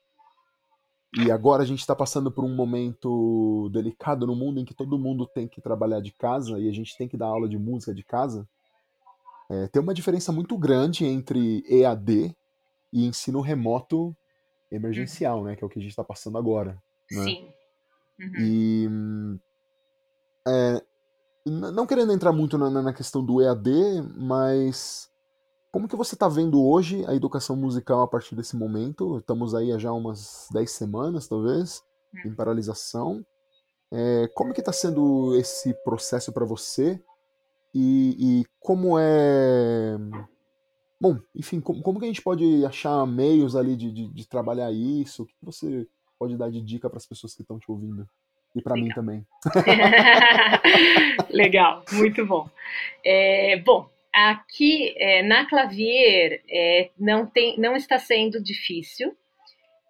[1.15, 4.99] e agora a gente está passando por um momento delicado no mundo em que todo
[4.99, 7.95] mundo tem que trabalhar de casa e a gente tem que dar aula de música
[7.95, 8.47] de casa,
[9.51, 12.37] é, tem uma diferença muito grande entre EAD
[12.93, 14.15] e ensino remoto
[14.71, 15.57] emergencial, né?
[15.57, 16.81] Que é o que a gente está passando agora.
[17.11, 17.25] Né?
[17.25, 17.53] Sim.
[18.21, 18.33] Uhum.
[18.41, 18.89] E.
[20.47, 20.83] É,
[21.47, 23.71] não querendo entrar muito na, na, questão do EAD,
[24.17, 25.09] mas.
[25.79, 29.19] Como que você está vendo hoje a educação musical a partir desse momento?
[29.19, 31.85] Estamos aí há já umas 10 semanas, talvez,
[32.25, 32.35] em uhum.
[32.35, 33.25] paralisação.
[33.93, 37.01] É, como que está sendo esse processo para você?
[37.73, 39.97] E, e, como é...
[41.01, 44.73] Bom, enfim, como, como que a gente pode achar meios ali de, de, de trabalhar
[44.73, 45.23] isso?
[45.23, 45.87] O que você
[46.19, 48.05] pode dar de dica para as pessoas que estão te ouvindo?
[48.53, 49.25] E para mim também.
[51.31, 52.51] Legal, muito bom.
[53.05, 59.17] É, bom, aqui é, na Clavier é, não, tem, não está sendo difícil,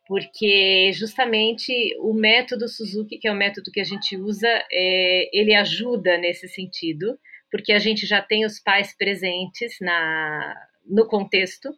[0.06, 5.54] porque justamente o método Suzuki, que é o método que a gente usa, é, ele
[5.54, 7.18] ajuda nesse sentido,
[7.50, 10.54] porque a gente já tem os pais presentes na,
[10.86, 11.70] no contexto,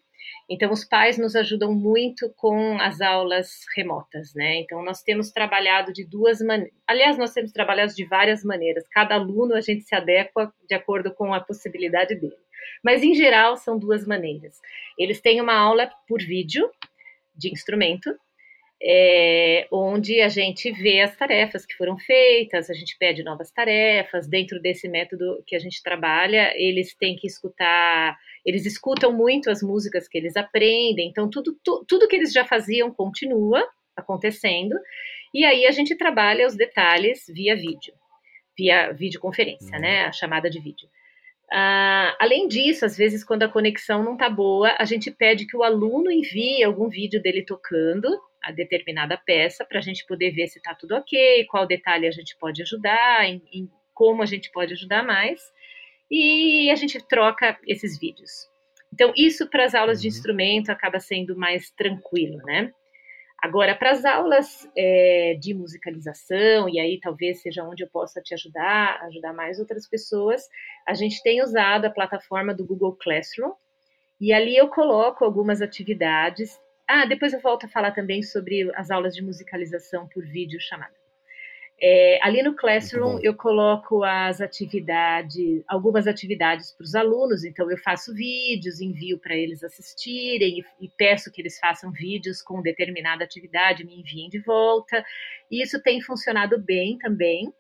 [0.53, 4.57] então, os pais nos ajudam muito com as aulas remotas, né?
[4.57, 6.75] Então, nós temos trabalhado de duas maneiras.
[6.89, 8.83] Aliás, nós temos trabalhado de várias maneiras.
[8.91, 12.35] Cada aluno a gente se adequa de acordo com a possibilidade dele.
[12.83, 14.61] Mas, em geral, são duas maneiras.
[14.99, 16.69] Eles têm uma aula por vídeo
[17.33, 18.13] de instrumento,
[18.83, 24.29] é, onde a gente vê as tarefas que foram feitas, a gente pede novas tarefas.
[24.29, 29.63] Dentro desse método que a gente trabalha, eles têm que escutar eles escutam muito as
[29.63, 33.67] músicas que eles aprendem, então tudo, tu, tudo que eles já faziam continua
[33.97, 34.75] acontecendo,
[35.33, 37.95] e aí a gente trabalha os detalhes via vídeo,
[38.57, 39.83] via videoconferência, uhum.
[39.83, 40.89] né, a chamada de vídeo.
[41.53, 45.57] Uh, além disso, às vezes, quando a conexão não está boa, a gente pede que
[45.57, 48.09] o aluno envie algum vídeo dele tocando
[48.43, 52.11] a determinada peça para a gente poder ver se está tudo ok, qual detalhe a
[52.11, 55.41] gente pode ajudar, em, em como a gente pode ajudar mais.
[56.11, 58.51] e a gente troca esses vídeos.
[58.93, 60.15] Então, isso para as aulas de uhum.
[60.15, 62.73] instrumento acaba sendo mais tranquilo, né?
[63.43, 68.35] Agora, para as aulas é, de musicalização, e aí talvez seja onde eu possa te
[68.35, 70.47] ajudar, ajudar mais outras pessoas,
[70.87, 73.53] a gente tem usado a plataforma do Google Classroom,
[74.21, 76.61] e ali eu coloco algumas atividades.
[76.93, 80.93] Ah, depois eu volto a falar também sobre as aulas de musicalização por vídeo chamada.
[81.81, 87.79] É, ali no Classroom eu coloco as atividades, algumas atividades para os alunos, então eu
[87.79, 93.23] faço vídeos, envio para eles assistirem e, e, peço que eles façam vídeos com determinada
[93.23, 95.05] atividade, me enviem de volta.
[95.49, 97.55] E isso tem funcionado bem também.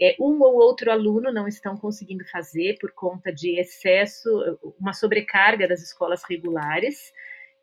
[0.00, 4.30] É, um ou outro aluno não estão conseguindo fazer por conta de excesso,
[4.78, 7.12] uma sobrecarga das escolas regulares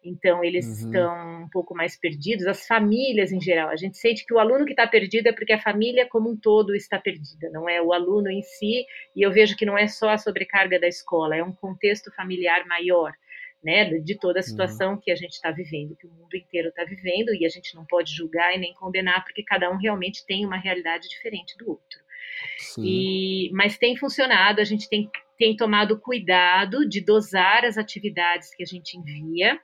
[0.04, 0.74] então eles uhum.
[0.74, 3.70] estão um pouco mais perdidos, as famílias em geral.
[3.70, 6.38] A gente sente que o aluno que está perdido é porque a família como um
[6.38, 8.86] todo está perdida, não é o aluno em si.
[9.16, 12.66] E eu vejo que não é só a sobrecarga da escola, é um contexto familiar
[12.68, 13.14] maior.
[13.66, 14.47] Né, de toda a uhum.
[14.49, 14.99] situação uhum.
[15.01, 17.86] que a gente está vivendo, que o mundo inteiro está vivendo, e a gente não
[17.86, 22.04] pode julgar e nem condenar, porque cada um realmente tem uma realidade diferente do outro.
[22.78, 28.64] E, mas tem funcionado, a gente tem, tem tomado cuidado de dosar as atividades que
[28.64, 29.60] a gente envia,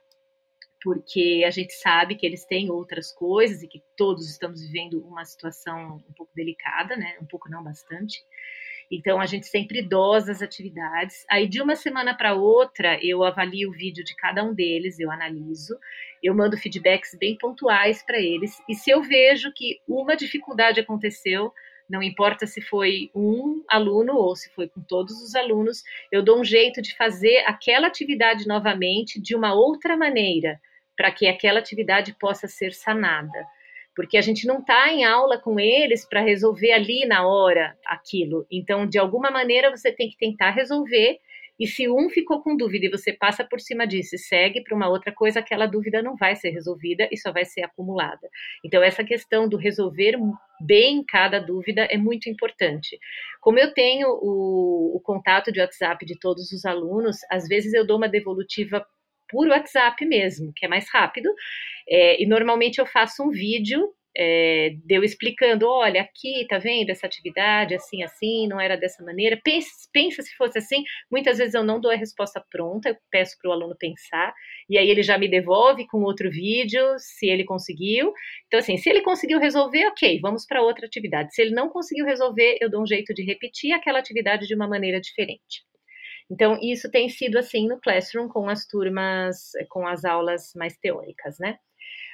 [0.82, 5.26] porque a gente sabe que eles têm outras coisas e que todos estamos vivendo uma
[5.26, 7.18] situação um pouco delicada, né?
[7.22, 8.24] Um pouco não bastante.
[8.92, 11.26] Então a gente sempre dosa as atividades.
[11.30, 15.12] Aí de uma semana para outra eu avalio o vídeo de cada um deles, eu
[15.12, 15.78] analiso,
[16.24, 18.58] eu mando feedbacks bem pontuais para eles.
[18.68, 21.54] E se eu vejo que uma dificuldade aconteceu,
[21.88, 26.40] não importa se foi um aluno ou se foi com todos os alunos, eu dou
[26.40, 30.60] um jeito de fazer aquela atividade novamente de uma outra maneira
[31.00, 33.48] para que aquela atividade possa ser sanada.
[33.96, 38.46] Porque a gente não está em aula com eles para resolver ali na hora aquilo.
[38.52, 41.18] Então, de alguma maneira, você tem que tentar resolver.
[41.58, 44.76] E se um ficou com dúvida e você passa por cima disso e segue para
[44.76, 48.30] uma outra coisa, aquela dúvida não vai ser resolvida e só vai ser acumulada.
[48.64, 50.18] Então, essa questão do resolver
[50.60, 53.00] bem cada dúvida é muito importante.
[53.40, 57.88] Como eu tenho o, o contato de WhatsApp de todos os alunos, às vezes eu
[57.88, 58.86] dou uma devolutiva
[59.30, 61.30] por WhatsApp mesmo, que é mais rápido.
[61.88, 66.90] É, e normalmente eu faço um vídeo é, de eu explicando, olha, aqui, tá vendo
[66.90, 71.54] essa atividade, assim, assim, não era dessa maneira, pensa, pensa se fosse assim, muitas vezes
[71.54, 74.34] eu não dou a resposta pronta, eu peço para o aluno pensar,
[74.70, 78.12] e aí ele já me devolve com outro vídeo, se ele conseguiu,
[78.48, 82.06] então assim, se ele conseguiu resolver, ok, vamos para outra atividade, se ele não conseguiu
[82.06, 85.69] resolver, eu dou um jeito de repetir aquela atividade de uma maneira diferente.
[86.30, 91.40] Então, isso tem sido assim no Classroom com as turmas, com as aulas mais teóricas,
[91.40, 91.58] né?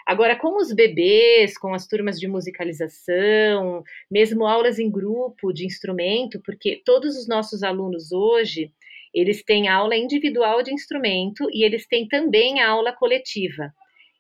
[0.05, 6.39] Agora, com os bebês, com as turmas de musicalização, mesmo aulas em grupo de instrumento,
[6.45, 8.72] porque todos os nossos alunos hoje,
[9.13, 13.74] eles têm aula individual de instrumento e eles têm também a aula coletiva.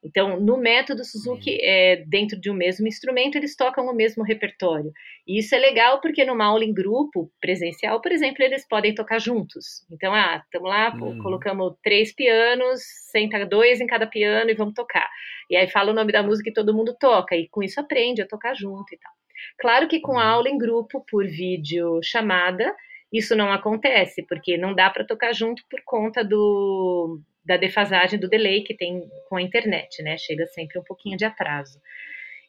[0.05, 4.91] Então, no método Suzuki, é, dentro de um mesmo instrumento, eles tocam o mesmo repertório.
[5.27, 9.19] E isso é legal porque numa aula em grupo, presencial, por exemplo, eles podem tocar
[9.19, 9.83] juntos.
[9.91, 11.17] Então, ah, estamos lá, uhum.
[11.17, 12.81] colocamos três pianos,
[13.11, 15.09] senta dois em cada piano e vamos tocar.
[15.49, 18.21] E aí fala o nome da música e todo mundo toca, e com isso aprende
[18.21, 19.11] a tocar junto e tal.
[19.59, 20.29] Claro que com a uhum.
[20.29, 22.75] aula em grupo, por vídeo chamada,
[23.11, 28.27] isso não acontece, porque não dá para tocar junto por conta do, da defasagem, do
[28.27, 30.17] delay que tem com a internet, né?
[30.17, 31.79] Chega sempre um pouquinho de atraso.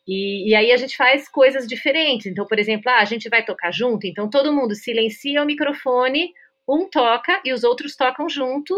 [0.07, 2.26] E, e, aí a gente faz coisas diferentes.
[2.26, 6.32] Então, por exemplo, ah, a gente vai tocar junto, então todo mundo silencia o microfone,
[6.68, 8.74] um toca e os outros tocam junto,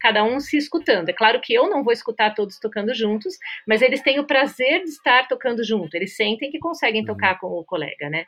[0.00, 1.08] cada um se escutando.
[1.08, 3.34] É claro que eu não vou escutar todos tocando juntos,
[3.66, 5.94] mas eles têm o prazer de estar tocando junto.
[5.94, 7.06] Eles sentem que conseguem uhum.
[7.06, 8.24] tocar com o colega, né?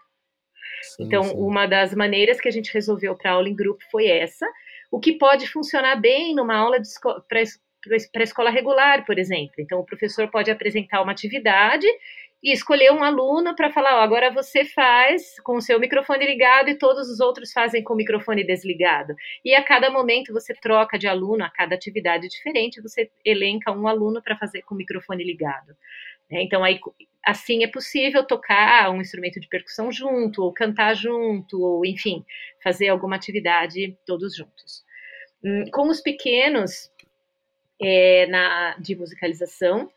[0.83, 1.35] Sim, então, sim.
[1.37, 4.47] uma das maneiras que a gente resolveu para aula em grupo foi essa
[4.93, 6.77] o que pode funcionar bem numa aula
[7.27, 9.55] para escola regular, por exemplo.
[9.59, 11.87] Então, o professor pode apresentar uma atividade
[12.43, 16.77] e escolher um aluno para falar: agora você faz com o seu microfone ligado e
[16.77, 19.15] todos os outros fazem com o microfone desligado.
[19.43, 23.89] E a cada momento você troca de aluno, a cada atividade diferente, você elenca um
[23.89, 25.75] aluno para fazer com o microfone ligado.
[26.33, 26.43] Né?
[26.43, 26.81] Então, aí,
[27.25, 32.25] assim é possível tocar um instrumento de percussão junto, ou cantar junto, ou enfim,
[32.65, 34.83] fazer alguma atividade todos juntos.
[35.45, 36.91] Hum, com os pequenos,
[37.81, 39.91] é, na, de musicalização,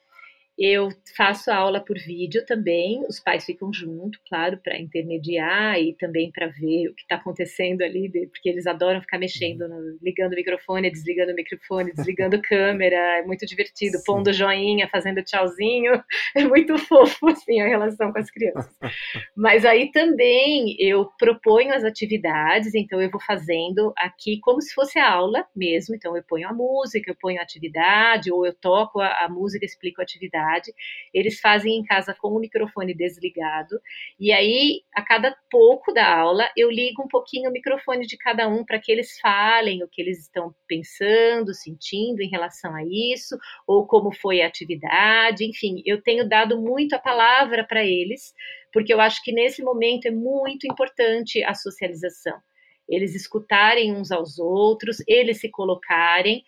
[0.57, 6.31] Eu faço aula por vídeo também, os pais ficam junto, claro, para intermediar e também
[6.31, 10.35] para ver o que está acontecendo ali, porque eles adoram ficar mexendo, no, ligando o
[10.35, 14.03] microfone, desligando o microfone, desligando câmera, é muito divertido, Sim.
[14.05, 16.01] pondo joinha, fazendo tchauzinho,
[16.33, 18.73] é muito fofo assim a relação com as crianças.
[19.35, 24.97] Mas aí também eu proponho as atividades, então eu vou fazendo aqui como se fosse
[24.99, 29.01] a aula mesmo, então eu ponho a música, eu ponho a atividade, ou eu toco
[29.01, 30.44] a, a música, explico a atividade
[31.13, 33.79] eles fazem em casa com o microfone desligado,
[34.19, 38.47] e aí, a cada pouco da aula, eu ligo um pouquinho o microfone de cada
[38.47, 43.37] um para que eles falem o que eles estão pensando, sentindo em relação a isso,
[43.67, 48.33] ou como foi a atividade, enfim, eu tenho dado muito a palavra para eles,
[48.71, 52.37] porque eu acho que nesse momento é muito importante a socialização.
[52.87, 56.43] Eles escutarem uns aos outros, eles se colocarem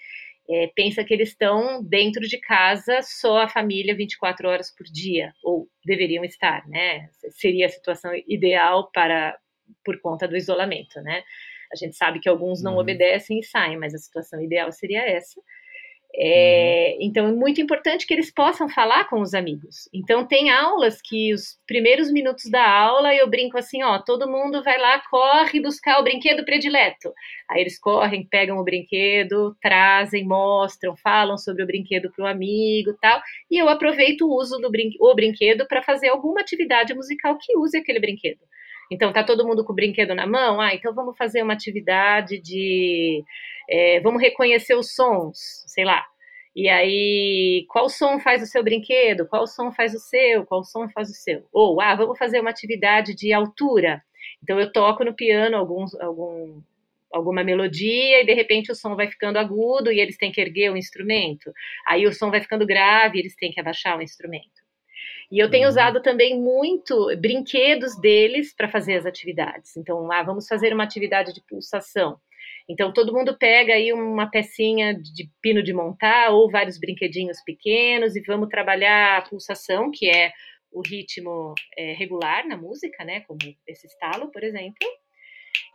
[0.50, 5.34] é, pensa que eles estão dentro de casa só a família 24 horas por dia,
[5.44, 7.10] ou deveriam estar, né?
[7.32, 9.38] Seria a situação ideal para
[9.84, 11.24] por conta do isolamento, né?
[11.72, 12.80] A gente sabe que alguns não uhum.
[12.80, 15.42] obedecem e saem, mas a situação ideal seria essa.
[16.20, 17.06] É, uhum.
[17.06, 19.88] Então é muito importante que eles possam falar com os amigos.
[19.94, 24.64] Então tem aulas que os primeiros minutos da aula eu brinco assim, ó, todo mundo
[24.64, 27.14] vai lá, corre buscar o brinquedo predileto.
[27.50, 32.98] Aí eles correm, pegam o brinquedo, trazem, mostram, falam sobre o brinquedo para o amigo,
[33.00, 33.22] tal.
[33.52, 37.56] E eu aproveito o uso do brin o brinquedo para fazer alguma atividade musical que
[37.58, 38.40] use aquele brinquedo.
[38.92, 42.40] Então tá todo mundo com o brinquedo na mão, ah, então vamos fazer uma atividade
[42.40, 43.24] de
[43.70, 46.06] é, vamos reconhecer os sons, sei lá.
[46.56, 49.28] E aí, qual som faz o seu brinquedo?
[49.28, 50.44] Qual som faz o seu?
[50.46, 51.46] Qual som faz o seu?
[51.54, 54.04] Ou, ah, vamos fazer uma atividade de altura.
[54.42, 56.62] Então, eu toco no piano alguns, algum,
[57.12, 60.72] alguma melodia e de repente o som vai ficando agudo e eles têm que erguer
[60.72, 61.52] o instrumento.
[61.86, 64.57] Aí o som vai ficando grave e eles têm que abaixar o instrumento.
[65.32, 65.70] E eu tenho uhum.
[65.70, 69.76] usado também muito brinquedos deles para fazer as atividades.
[69.76, 72.18] Então, ah, vamos fazer uma atividade de pulsação.
[72.70, 78.16] Então todo mundo pega aí uma pecinha de pino de montar ou vários brinquedinhos pequenos
[78.16, 80.32] e vamos trabalhar a pulsação, que é
[80.72, 83.22] o ritmo é, regular na música, né?
[83.22, 84.76] Como esse estalo, por exemplo.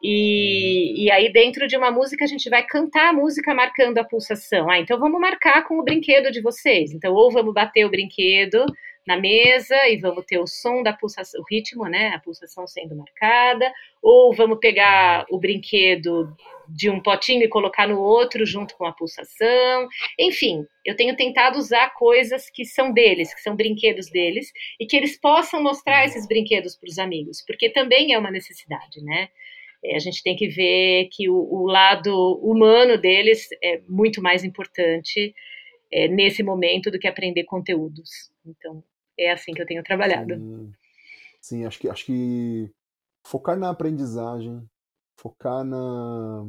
[0.03, 4.05] E, e, aí, dentro de uma música, a gente vai cantar a música marcando a
[4.05, 4.69] pulsação.
[4.69, 6.93] Ah, então vamos marcar com o brinquedo de vocês.
[6.93, 8.65] Então, ou vamos bater o brinquedo
[9.07, 12.09] na mesa e vamos ter o som da pulsação, o ritmo, né?
[12.09, 16.35] A pulsação sendo marcada, ou vamos pegar o brinquedo
[16.69, 19.89] de um potinho e colocar no outro junto com a pulsação.
[20.19, 24.97] Enfim, eu tenho tentado usar coisas que são deles, que são brinquedos deles, e que
[24.97, 29.29] eles possam mostrar esses brinquedos para os amigos, porque também é uma necessidade, né?
[29.85, 34.45] É, a gente tem que ver que o, o, lado humano deles é muito mais
[34.45, 35.35] importante
[35.91, 38.31] é, nesse momento do que aprender conteúdos.
[38.47, 38.83] Então,
[39.23, 40.35] é assim que eu tenho trabalhado.
[40.35, 40.73] Sim,
[41.41, 42.71] Sim acho que acho que
[43.25, 44.63] focar na aprendizagem,
[45.17, 46.47] focar na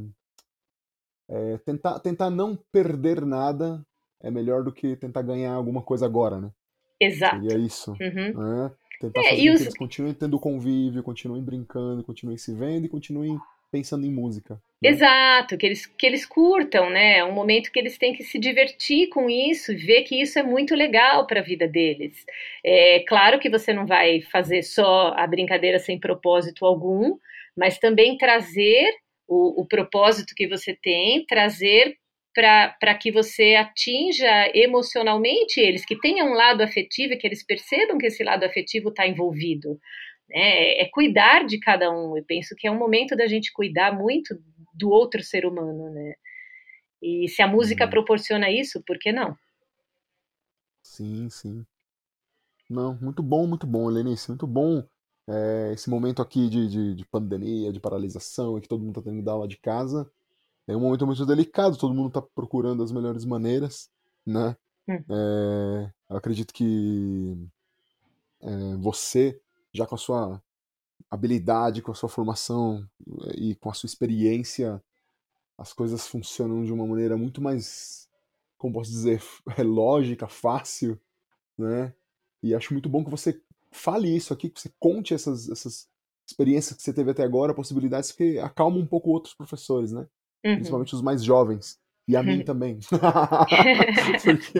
[1.29, 3.85] é, tentar tentar não perder nada
[4.21, 6.51] é melhor do que tentar ganhar alguma coisa agora, né?
[6.99, 7.41] Exato.
[7.41, 7.91] Seria isso.
[7.91, 8.33] Uhum.
[8.33, 8.71] Né?
[8.99, 9.57] Tentar é, fazer os...
[9.57, 13.37] que eles continuem tendo convívio, continuem brincando, continuem se vendo e continuem
[13.73, 14.61] pensando em música.
[14.79, 14.91] Né?
[14.91, 17.17] Exato, que eles, que eles curtam, né?
[17.17, 20.43] É um momento que eles têm que se divertir com isso, ver que isso é
[20.43, 22.23] muito legal para a vida deles.
[22.63, 27.17] É claro que você não vai fazer só a brincadeira sem propósito algum,
[27.57, 28.93] mas também trazer
[29.27, 31.95] o, o propósito que você tem, trazer
[32.35, 37.97] para que você atinja emocionalmente eles, que tenham um lado afetivo e que eles percebam
[37.97, 39.79] que esse lado afetivo está envolvido.
[40.29, 40.81] Né?
[40.81, 42.17] É cuidar de cada um.
[42.17, 44.37] Eu penso que é um momento da gente cuidar muito
[44.73, 46.15] do outro ser humano, né?
[47.01, 47.89] E se a música uhum.
[47.89, 49.37] proporciona isso, por que não?
[50.81, 51.65] Sim, sim.
[52.69, 54.83] Não, muito bom, muito bom, Lenice, muito bom
[55.27, 59.19] é, esse momento aqui de, de, de, pandemia, de paralisação, que todo mundo está tendo
[59.19, 60.09] que dar aula de casa.
[60.67, 63.89] É um momento muito delicado, todo mundo está procurando as melhores maneiras,
[64.25, 64.55] né?
[64.87, 65.03] Hum.
[65.09, 67.37] É, eu acredito que
[68.41, 69.39] é, você
[69.73, 70.41] já com a sua
[71.09, 72.87] habilidade, com a sua formação
[73.25, 74.81] eh, e com a sua experiência,
[75.57, 78.09] as coisas funcionam de uma maneira muito mais,
[78.57, 79.21] como posso dizer,
[79.57, 80.99] é lógica, fácil,
[81.57, 81.93] né?
[82.41, 85.87] E acho muito bom que você fale isso aqui, que você conte essas, essas
[86.27, 90.07] experiências que você teve até agora, possibilidades que acalmam um pouco outros professores, né?
[90.45, 90.55] Uhum.
[90.55, 91.79] Principalmente os mais jovens.
[92.07, 92.79] E a mim também.
[94.23, 94.59] Porque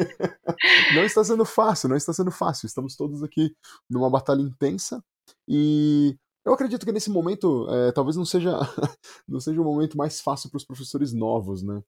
[0.93, 2.65] não está sendo fácil, não está sendo fácil.
[2.65, 3.55] Estamos todos aqui
[3.89, 5.03] numa batalha intensa
[5.47, 8.51] e eu acredito que nesse momento é, talvez não seja
[9.27, 11.81] não seja o momento mais fácil para os professores novos, né?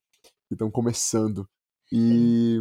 [0.47, 1.47] Que estão começando.
[1.91, 2.59] E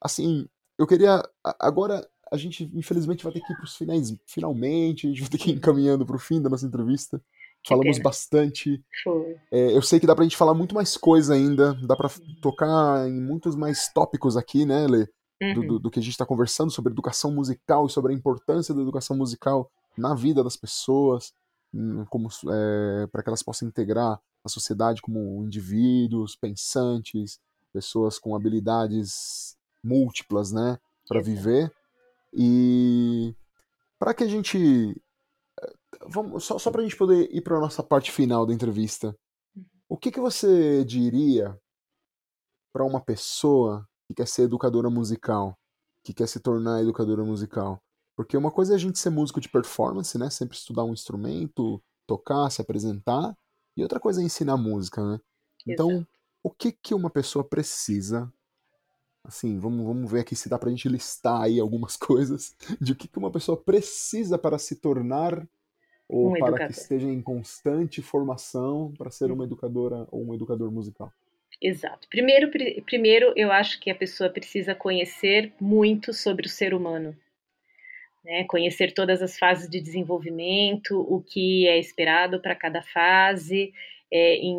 [0.00, 0.46] assim,
[0.78, 1.22] eu queria.
[1.60, 5.30] Agora a gente, infelizmente, vai ter que ir para os finais, finalmente, a gente vai
[5.30, 7.22] ter que ir encaminhando para o fim da nossa entrevista.
[7.62, 8.04] Que Falamos pena.
[8.04, 8.82] bastante.
[9.52, 12.10] É, eu sei que dá pra gente falar muito mais coisa ainda, dá pra
[12.40, 15.06] tocar em muitos mais tópicos aqui, né, Lê?
[15.54, 15.66] Do, uhum.
[15.66, 18.80] do, do, que a gente está conversando sobre educação musical e sobre a importância da
[18.80, 21.32] educação musical na vida das pessoas,
[21.74, 27.40] hum, como é, para que elas possam integrar a sociedade como indivíduos, pensantes,
[27.72, 30.78] pessoas com habilidades múltiplas, né,
[31.08, 31.72] para viver.
[32.32, 33.34] E
[33.98, 34.96] para que a gente
[36.06, 39.16] vamos só, só para a gente poder ir para a nossa parte final da entrevista,
[39.88, 41.58] o que, que você diria
[42.72, 45.56] para uma pessoa que quer ser educadora musical,
[46.04, 47.80] que quer se tornar educadora musical?
[48.16, 50.28] Porque uma coisa é a gente ser músico de performance, né?
[50.30, 53.36] Sempre estudar um instrumento, tocar, se apresentar,
[53.76, 55.20] e outra coisa é ensinar música, né?
[55.66, 56.08] Então, Exato.
[56.42, 58.32] o que que uma pessoa precisa
[59.24, 62.96] assim, vamos, vamos ver aqui se dá pra gente listar aí algumas coisas de o
[62.96, 65.46] que, que uma pessoa precisa para se tornar
[66.08, 66.66] ou um para educador.
[66.66, 71.12] que esteja em constante formação para ser uma educadora ou um educador musical?
[71.62, 72.08] Exato.
[72.08, 77.16] Primeiro, pr primeiro, eu acho que a pessoa precisa conhecer muito sobre o ser humano.
[78.24, 78.44] Né?
[78.48, 83.72] Conhecer todas as fases de desenvolvimento, o que é esperado para cada fase,
[84.12, 84.56] é, em,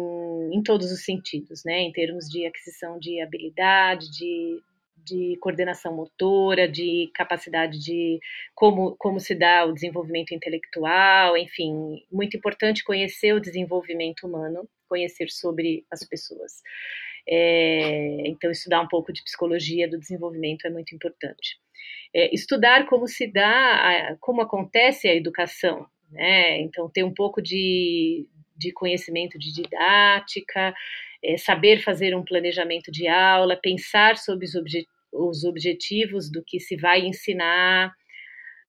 [0.53, 1.81] em todos os sentidos, né?
[1.81, 4.61] em termos de aquisição de habilidade, de,
[5.05, 8.17] de coordenação motora, de capacidade de
[8.55, 15.29] como, como se dá o desenvolvimento intelectual, enfim, muito importante conhecer o desenvolvimento humano, conhecer
[15.29, 16.61] sobre as pessoas.
[17.27, 21.57] É, então, estudar um pouco de psicologia do desenvolvimento é muito importante.
[22.13, 26.59] É, estudar como se dá, como acontece a educação, né?
[26.59, 30.75] Então, ter um pouco de, de conhecimento de didática,
[31.23, 36.59] é, saber fazer um planejamento de aula, pensar sobre os, obje os objetivos do que
[36.59, 37.93] se vai ensinar,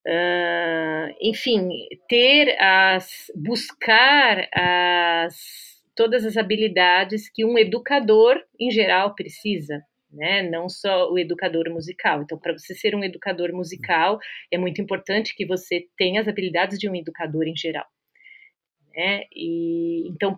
[0.06, 1.68] uh, enfim,
[2.08, 9.82] ter as, buscar as, todas as habilidades que um educador em geral precisa.
[10.10, 10.42] Né?
[10.42, 12.22] Não só o educador musical.
[12.22, 14.18] Então, para você ser um educador musical,
[14.50, 17.86] é muito importante que você tenha as habilidades de um educador em geral.
[18.94, 19.24] Né?
[19.34, 20.36] E então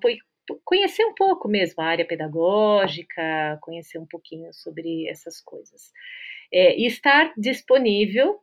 [0.64, 5.92] conhecer um pouco mesmo a área pedagógica, conhecer um pouquinho sobre essas coisas.
[6.52, 8.40] É, e estar disponível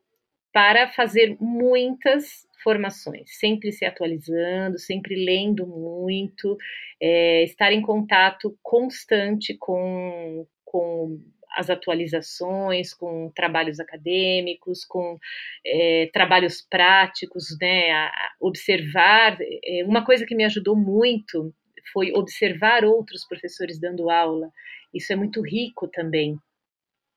[0.52, 6.58] para fazer muitas formações, sempre se atualizando, sempre lendo muito,
[7.02, 11.20] é, estar em contato constante com, com
[11.56, 15.18] as atualizações, com trabalhos acadêmicos, com
[15.66, 19.38] é, trabalhos práticos, né, a observar.
[19.42, 21.54] É, uma coisa que me ajudou muito
[21.92, 24.50] foi observar outros professores dando aula.
[24.94, 26.38] Isso é muito rico também.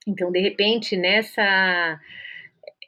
[0.07, 1.99] Então, de repente, nessa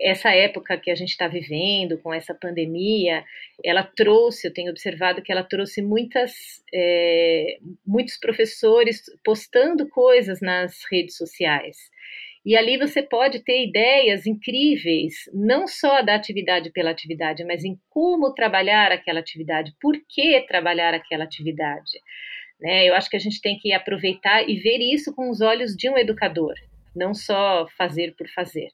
[0.01, 3.23] essa época que a gente está vivendo, com essa pandemia,
[3.63, 10.79] ela trouxe, eu tenho observado que ela trouxe muitas, é, muitos professores postando coisas nas
[10.89, 11.77] redes sociais.
[12.45, 17.77] E ali você pode ter ideias incríveis, não só da atividade pela atividade, mas em
[17.89, 21.99] como trabalhar aquela atividade, por que trabalhar aquela atividade.
[22.59, 22.85] Né?
[22.85, 25.89] Eu acho que a gente tem que aproveitar e ver isso com os olhos de
[25.89, 26.55] um educador,
[26.95, 28.69] não só fazer por fazer,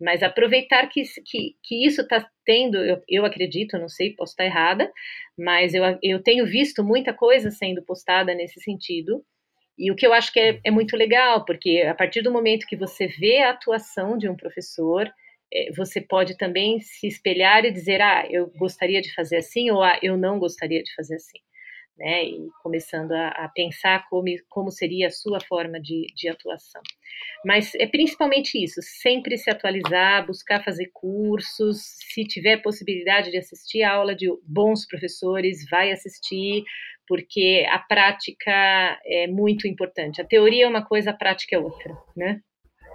[0.00, 4.44] mas aproveitar que, que, que isso está tendo, eu, eu acredito, não sei, posso estar
[4.44, 4.90] errada,
[5.38, 9.24] mas eu, eu tenho visto muita coisa sendo postada nesse sentido
[9.80, 12.66] e o que eu acho que é, é, muito legal, porque a partir do momento
[12.66, 15.10] que você vê a atuação de um professor,
[15.50, 19.82] é, você pode também se espelhar e dizer, ah, eu gostaria de fazer assim, ou
[19.82, 21.38] ah, eu não gostaria de fazer assim.
[22.00, 26.80] Né, e começando a, a, pensar como, como seria a sua forma de, de atuação.
[27.44, 33.82] Mas é principalmente isso, sempre se atualizar, buscar fazer cursos, se tiver possibilidade de assistir
[33.82, 36.64] a aula de bons professores, vai assistir,
[37.06, 40.22] porque a prática é muito importante.
[40.22, 42.40] A teoria é uma coisa, a prática é outra, né?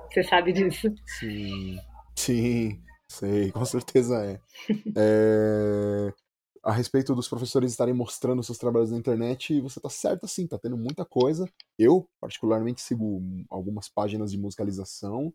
[0.09, 0.91] Você sabe disso?
[1.19, 1.77] Sim,
[2.15, 4.39] sim, sei, com certeza é.
[4.97, 6.24] é...
[6.65, 10.57] A respeito dos professores estarem mostrando seus trabalhos na internet, você tá certo assim, tá
[10.57, 11.47] tendo muita coisa.
[11.77, 15.31] Eu, particularmente, sigo algumas páginas de musicalização,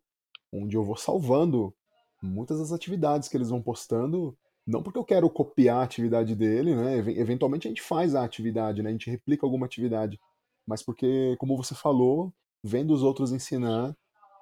[0.53, 1.73] onde eu vou salvando
[2.21, 6.77] muitas das atividades que eles vão postando não porque eu quero copiar a atividade dele,
[6.77, 6.99] né?
[6.99, 8.91] Eventualmente a gente faz a atividade, né?
[8.91, 10.19] A gente replica alguma atividade.
[10.67, 13.97] Mas porque, como você falou, vendo os outros ensinar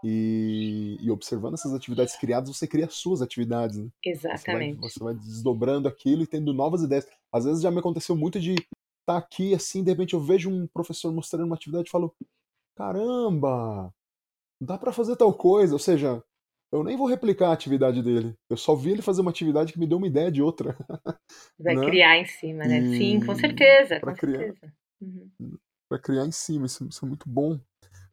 [0.04, 3.88] e, e observando essas atividades criadas, você cria suas atividades, né?
[4.04, 4.80] Exatamente.
[4.80, 7.06] Você vai, você vai, desdobrando aquilo e tendo novas ideias.
[7.32, 8.68] Às vezes já me aconteceu muito de estar
[9.06, 12.14] tá aqui assim, de repente eu vejo um professor mostrando uma atividade e falo:
[12.76, 13.92] caramba,
[14.60, 15.74] dá para fazer tal coisa.
[15.74, 16.22] Ou seja,
[16.70, 18.34] eu nem vou replicar a atividade dele.
[18.48, 20.76] Eu só vi ele fazer uma atividade que me deu uma ideia de outra.
[21.58, 21.86] Vai né?
[21.86, 22.78] criar em cima, né?
[22.78, 22.98] E...
[22.98, 23.98] Sim, com certeza.
[24.00, 24.54] Para criar.
[25.00, 25.58] Uhum.
[26.02, 27.58] Criar em cima, isso, isso, é muito bom.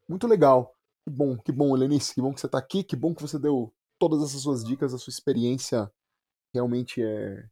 [0.08, 0.75] Muito legal.
[1.06, 3.40] Que bom, que bom, Helenice, que bom que você está aqui, que bom que você
[3.40, 5.90] deu todas essas suas dicas, a sua experiência
[6.54, 7.48] realmente é,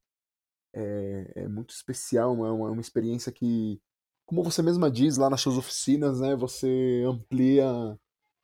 [0.74, 3.80] é, é muito especial, é uma, uma experiência que,
[4.26, 7.66] como você mesma diz lá nas suas oficinas, né, você amplia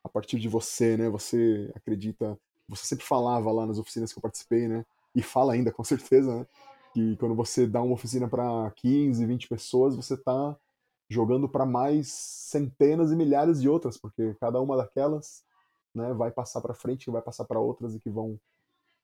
[0.04, 2.40] a partir de você, né, você acredita
[2.70, 4.86] você sempre falava lá nas oficinas que eu participei, né?
[5.16, 6.48] E fala ainda, com certeza, né?
[6.94, 10.56] Que quando você dá uma oficina para 15, 20 pessoas, você tá
[11.10, 15.44] jogando para mais centenas e milhares de outras, porque cada uma daquelas,
[15.94, 18.40] né, vai passar para frente, que vai passar para outras e que vão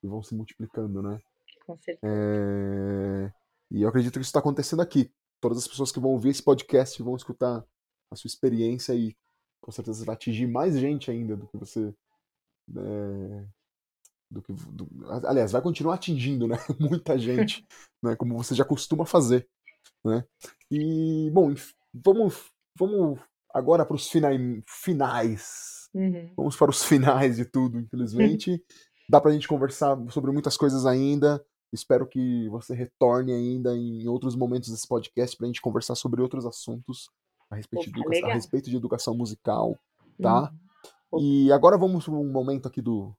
[0.02, 1.20] que vão se multiplicando, né?
[1.66, 2.00] Com certeza.
[2.04, 3.34] É...
[3.72, 5.12] E eu acredito que isso está acontecendo aqui.
[5.42, 7.66] Todas as pessoas que vão ouvir esse podcast vão escutar
[8.12, 9.16] a sua experiência e
[9.60, 11.94] com certeza vai atingir mais gente ainda do que você
[12.78, 13.46] é,
[14.30, 14.88] do que, do,
[15.28, 17.66] aliás, vai continuar atingindo né, muita gente,
[18.02, 19.48] né, como você já costuma fazer.
[20.04, 20.24] Né?
[20.70, 21.54] E, bom,
[22.04, 23.20] vamos, vamos
[23.54, 24.64] agora para os finais.
[24.68, 25.90] finais.
[25.94, 26.34] Uhum.
[26.36, 28.62] Vamos para os finais de tudo, infelizmente.
[29.10, 31.44] Dá para a gente conversar sobre muitas coisas ainda.
[31.72, 36.22] Espero que você retorne ainda em outros momentos desse podcast para a gente conversar sobre
[36.22, 37.10] outros assuntos
[37.50, 39.78] a respeito, Opa, de, educação, a respeito de educação musical,
[40.20, 40.52] tá?
[41.12, 41.20] Uhum.
[41.22, 43.16] E agora vamos para um momento aqui do,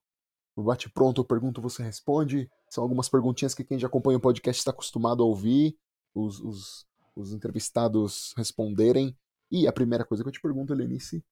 [0.55, 2.49] no Bate Pronto, eu pergunto, você responde.
[2.69, 5.77] São algumas perguntinhas que quem já acompanha o podcast está acostumado a ouvir,
[6.13, 6.85] os, os,
[7.17, 9.17] os entrevistados responderem.
[9.49, 11.23] E a primeira coisa que eu te pergunto, Helenice,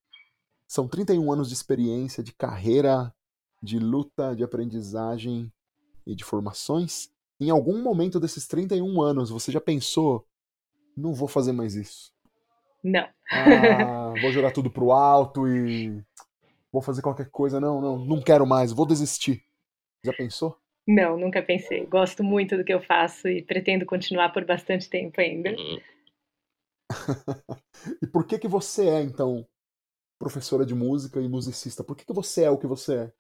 [0.68, 3.14] são 31 anos de experiência, de carreira,
[3.62, 5.52] de luta, de aprendizagem
[6.06, 7.10] e de formações.
[7.40, 10.26] Em algum momento desses 31 anos, você já pensou,
[10.96, 12.12] não vou fazer mais isso?
[12.84, 13.08] Não.
[13.32, 16.02] Ah, vou jogar tudo pro alto e
[16.72, 19.44] vou fazer qualquer coisa, não, não, não quero mais, vou desistir.
[20.04, 20.58] Já pensou?
[20.88, 21.86] Não, nunca pensei.
[21.86, 25.56] Gosto muito do que eu faço e pretendo continuar por bastante tempo ainda.
[28.02, 29.48] e por que que você é, então,
[30.20, 31.84] professora de música e musicista?
[31.84, 33.12] Por que que você é o que você é?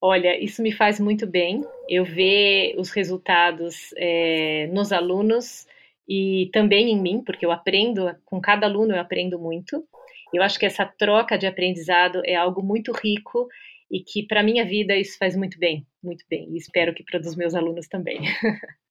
[0.00, 1.64] Olha, isso me faz muito bem.
[1.88, 5.66] Eu ver os resultados é, nos alunos
[6.08, 9.84] e também em mim, porque eu aprendo, com cada aluno eu aprendo muito.
[10.32, 13.48] Eu acho que essa troca de aprendizado é algo muito rico
[13.92, 16.50] e que para minha vida isso faz muito bem, muito bem.
[16.50, 18.20] E espero que para os meus alunos também.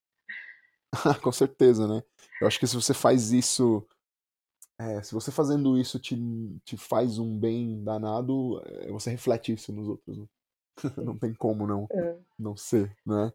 [1.23, 2.03] Com certeza, né?
[2.39, 3.83] Eu acho que se você faz isso,
[4.79, 6.15] é, se você fazendo isso te,
[6.63, 10.19] te faz um bem danado, é, você reflete isso nos outros.
[10.19, 10.25] Né?
[11.03, 12.17] não tem como não, é.
[12.37, 13.33] não ser, né?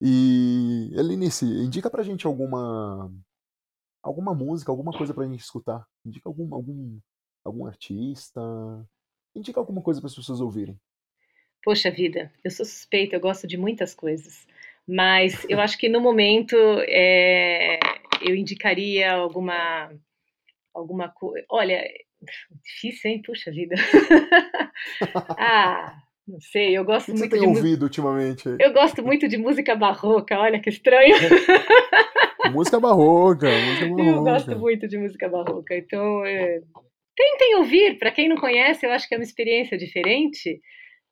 [0.00, 3.12] E Elinice, indica pra gente alguma
[4.02, 5.86] alguma música, alguma coisa pra gente escutar.
[6.04, 6.98] Indica algum, algum
[7.44, 8.40] algum artista?
[9.34, 10.80] Indica alguma coisa para as pessoas ouvirem.
[11.62, 14.46] Poxa vida, eu sou suspeita, eu gosto de muitas coisas.
[14.86, 16.56] Mas eu acho que no momento
[16.88, 17.78] é,
[18.20, 19.90] eu indicaria alguma
[20.74, 21.44] alguma coisa.
[21.50, 21.84] Olha,
[22.64, 23.22] difícil, hein?
[23.24, 23.76] Puxa vida.
[25.38, 25.94] ah,
[26.26, 28.48] não sei, eu gosto o que muito você tem ouvido ultimamente?
[28.58, 31.14] Eu gosto muito de música barroca, olha que estranho.
[32.52, 34.02] música barroca, música barroca.
[34.02, 36.60] Eu gosto muito de música barroca, então é,
[37.16, 37.98] tentem ouvir.
[37.98, 40.60] Para quem não conhece, eu acho que é uma experiência diferente,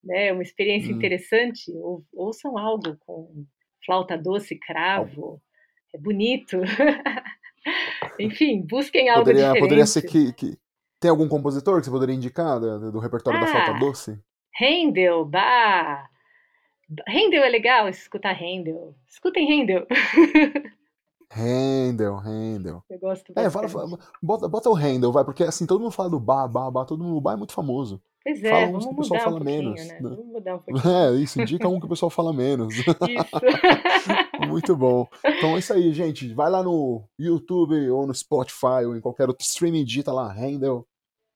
[0.02, 0.32] né?
[0.32, 0.96] Uma experiência hum.
[0.96, 1.70] interessante.
[1.76, 3.44] Ou, ouçam algo com
[3.84, 5.40] flauta doce, cravo.
[5.94, 6.58] É bonito.
[8.18, 9.62] Enfim, busquem algo poderia, diferente.
[9.62, 10.58] Poderia ser que, que,
[10.98, 14.18] Tem algum compositor que você poderia indicar do, do repertório ah, da flauta doce?
[14.60, 16.08] Handel, bah!
[17.08, 18.94] Handel é legal escutar Handel.
[19.06, 19.86] Escutem Handel.
[21.32, 22.82] Handel, Handel.
[22.90, 23.46] Eu gosto bastante.
[23.46, 26.48] É, fala, fala, bota, bota o Handel, vai, porque assim, todo mundo fala do bar,
[26.48, 28.02] bar, bar, todo mundo, o bar é muito famoso.
[28.22, 29.88] Pois é, fala vamos que o pessoal fala um menos.
[29.88, 29.98] Né?
[30.02, 30.94] Vamos mudar um pouquinho.
[30.94, 32.74] É, isso, indica um que o pessoal fala menos.
[32.74, 32.84] Isso.
[34.46, 35.06] muito bom.
[35.24, 36.34] Então é isso aí, gente.
[36.34, 40.86] Vai lá no YouTube ou no Spotify ou em qualquer outro streaming, digita lá, Handel,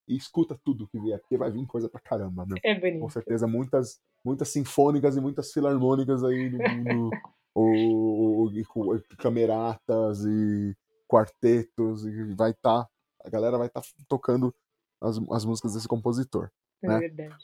[0.07, 2.57] e escuta tudo que vier, porque vai vir coisa pra caramba, meu.
[2.63, 3.01] É bonito.
[3.01, 7.09] Com certeza, muitas, muitas sinfônicas e muitas filarmônicas aí no, no,
[7.55, 10.75] ou, ou, cameratas e
[11.07, 12.89] quartetos e vai estar tá,
[13.23, 14.53] a galera vai estar tá tocando
[15.01, 16.51] as, as músicas desse compositor.
[16.83, 16.99] É né?
[16.99, 17.35] verdade.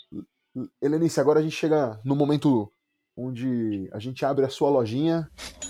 [0.82, 2.72] Helenice, agora a gente chega no momento
[3.16, 5.30] onde a gente abre a sua lojinha.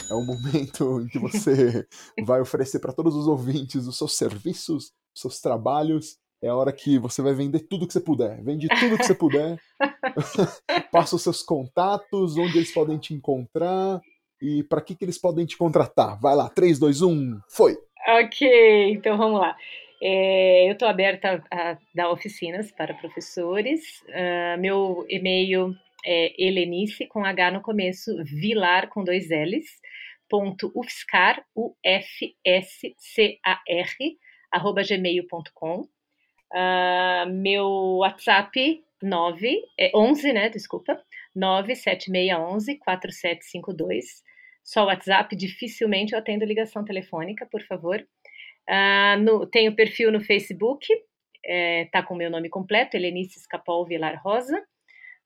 [0.09, 1.87] É o momento em que você
[2.25, 6.17] vai oferecer para todos os ouvintes os seus serviços, os seus trabalhos.
[6.43, 8.43] É a hora que você vai vender tudo que você puder.
[8.43, 9.61] Vende tudo que você puder.
[10.91, 14.01] Passa os seus contatos, onde eles podem te encontrar
[14.41, 16.19] e para que, que eles podem te contratar.
[16.19, 17.77] Vai lá, 3, 2, 1, foi!
[18.07, 19.55] Ok, então vamos lá.
[20.01, 24.01] É, eu estou aberta a dar oficinas para professores.
[24.09, 29.79] Uh, meu e-mail é Helenice, com H no começo, Vilar com dois L's,
[30.27, 32.27] ponto ufscar, U-F-S-C-A-R,
[34.51, 35.87] arroba gmail.com.
[36.51, 37.67] Uh, meu
[37.99, 40.99] WhatsApp 9, é 11, né, desculpa,
[41.35, 44.23] 97611 4752.
[44.63, 48.05] Só WhatsApp, dificilmente eu atendo ligação telefônica, por favor.
[48.69, 50.85] Uh, no, tenho perfil no Facebook,
[51.43, 54.61] é, tá com o meu nome completo, Helenice Escapol Vilar Rosa.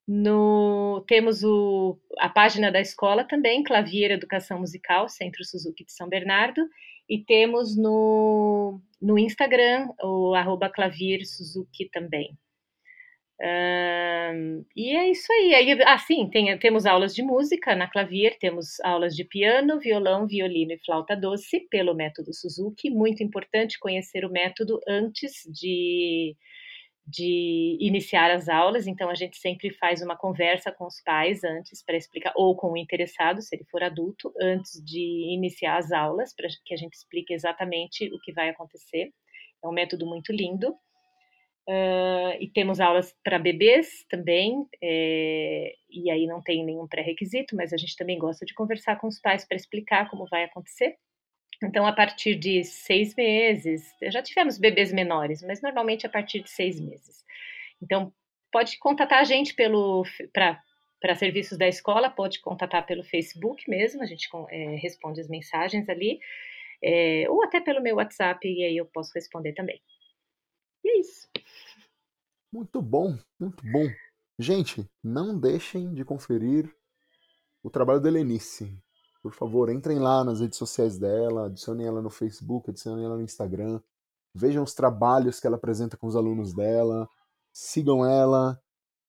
[0.07, 6.07] No, temos o, a página da escola também, Clavier Educação Musical, Centro Suzuki de São
[6.07, 6.61] Bernardo,
[7.09, 12.37] e temos no, no Instagram o arroba Clavier Suzuki também.
[13.41, 15.53] E é isso aí.
[15.53, 20.73] aí assim, tem, temos aulas de música na Clavier, temos aulas de piano, violão, violino
[20.73, 22.89] e flauta doce pelo método Suzuki.
[22.89, 26.35] Muito importante conhecer o método antes de
[27.07, 31.83] de iniciar as aulas, então a gente sempre faz uma conversa com os pais antes
[31.83, 34.99] para explicar, ou com o interessado, se ele for adulto, antes de
[35.33, 39.11] iniciar as aulas, para que a gente explique exatamente o que vai acontecer.
[39.63, 40.75] É um método muito lindo.
[41.67, 47.73] Uh, e temos aulas para bebês também, é, e aí não tem nenhum pré-requisito, mas
[47.73, 50.95] a gente também gosta de conversar com os pais para explicar como vai acontecer.
[51.63, 56.51] Então, a partir de seis meses, já tivemos bebês menores, mas normalmente a partir de
[56.51, 57.23] seis meses.
[57.81, 58.13] Então,
[58.51, 64.05] pode contatar a gente pelo para serviços da escola, pode contatar pelo Facebook mesmo, a
[64.05, 66.19] gente é, responde as mensagens ali,
[66.83, 69.81] é, ou até pelo meu WhatsApp, e aí eu posso responder também.
[70.83, 71.27] E é isso.
[72.55, 73.85] Muito bom, muito bom.
[74.39, 76.73] Gente, não deixem de conferir
[77.61, 78.81] o trabalho da Helenice.
[79.21, 83.23] Por favor, entrem lá nas redes sociais dela, adicionem ela no Facebook, adicionem ela no
[83.23, 83.81] Instagram,
[84.33, 87.09] vejam os trabalhos que ela apresenta com os alunos dela,
[87.51, 88.57] sigam ela.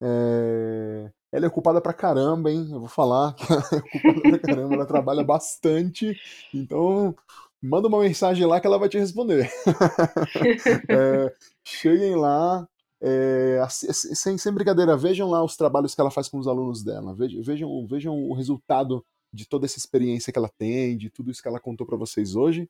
[0.02, 1.12] É...
[1.31, 2.68] Ela é ocupada pra caramba, hein?
[2.73, 6.18] Eu vou falar que ela é ocupada pra caramba, ela trabalha bastante.
[6.52, 7.14] Então,
[7.62, 9.48] manda uma mensagem lá que ela vai te responder.
[10.90, 11.32] é,
[11.62, 12.68] cheguem lá,
[13.01, 17.14] é, sem, sem brincadeira, vejam lá os trabalhos que ela faz com os alunos dela,
[17.14, 21.43] vejam, vejam, vejam o resultado de toda essa experiência que ela tem, de tudo isso
[21.43, 22.68] que ela contou para vocês hoje.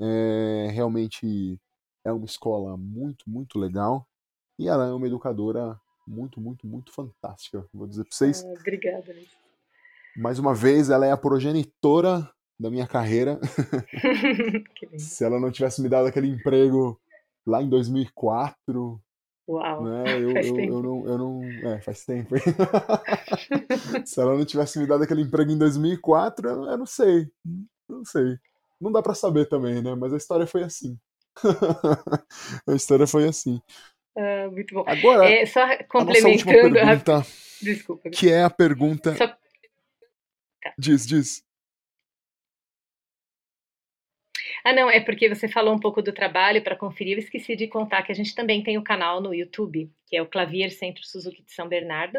[0.00, 1.60] É, realmente
[2.04, 4.06] é uma escola muito, muito legal.
[4.58, 7.64] E ela é uma educadora muito, muito, muito fantástica.
[7.72, 8.44] Vou dizer para vocês.
[8.44, 9.14] Ah, obrigada.
[10.16, 12.28] Mais uma vez, ela é a progenitora
[12.58, 13.38] da minha carreira.
[14.98, 17.00] Se ela não tivesse me dado aquele emprego
[17.46, 19.00] lá em 2004,
[19.48, 19.82] Uau!
[19.82, 20.04] Né?
[20.20, 21.44] Eu, eu, eu, não, eu não.
[21.70, 22.34] É, faz tempo.
[24.04, 27.30] Se ela não tivesse me dado aquele emprego em 2004, eu, eu não sei.
[27.88, 28.36] Não sei.
[28.78, 29.94] Não dá para saber também, né?
[29.94, 30.98] Mas a história foi assim.
[32.68, 33.60] a história foi assim.
[34.16, 34.84] Ah, muito bom.
[34.86, 36.74] Agora, é, só complementando.
[36.74, 37.26] Pergunta,
[37.62, 38.10] Desculpa.
[38.10, 39.16] Que é a pergunta.
[39.16, 39.26] Só...
[39.28, 39.38] Tá.
[40.78, 41.42] Diz, diz.
[44.68, 47.14] Ah, não, é porque você falou um pouco do trabalho para conferir.
[47.14, 50.14] Eu esqueci de contar que a gente também tem o um canal no YouTube, que
[50.14, 52.18] é o Clavier Centro Suzuki de São Bernardo.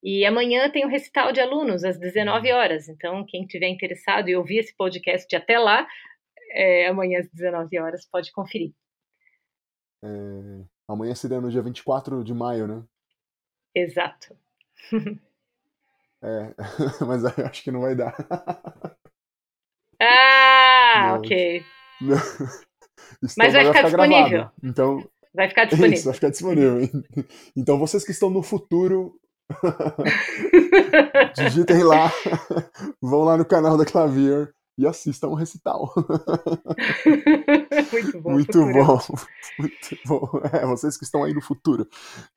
[0.00, 2.88] E amanhã tem o um recital de alunos às 19 horas.
[2.88, 5.88] Então, quem tiver interessado e ouvir esse podcast até lá,
[6.52, 8.72] é, amanhã às 19 horas pode conferir.
[10.04, 10.08] É,
[10.86, 12.84] amanhã seria no dia 24 de maio, né?
[13.74, 14.36] Exato.
[16.22, 16.54] é,
[17.04, 18.14] mas acho que não vai dar.
[20.00, 21.18] Ah, não.
[21.18, 21.64] ok.
[23.36, 24.28] Mas vai, vai ficar, disponível.
[24.28, 24.52] Gravado.
[24.62, 25.94] Então, vai ficar disponível.
[25.94, 27.04] Isso, vai ficar disponível.
[27.56, 29.14] Então vocês que estão no futuro,
[31.34, 32.12] digitem lá,
[33.00, 35.92] vão lá no canal da Clavier e assistam o recital.
[37.92, 38.30] Muito bom.
[38.30, 38.98] Muito bom.
[39.58, 40.40] Muito bom.
[40.52, 41.88] É, vocês que estão aí no futuro.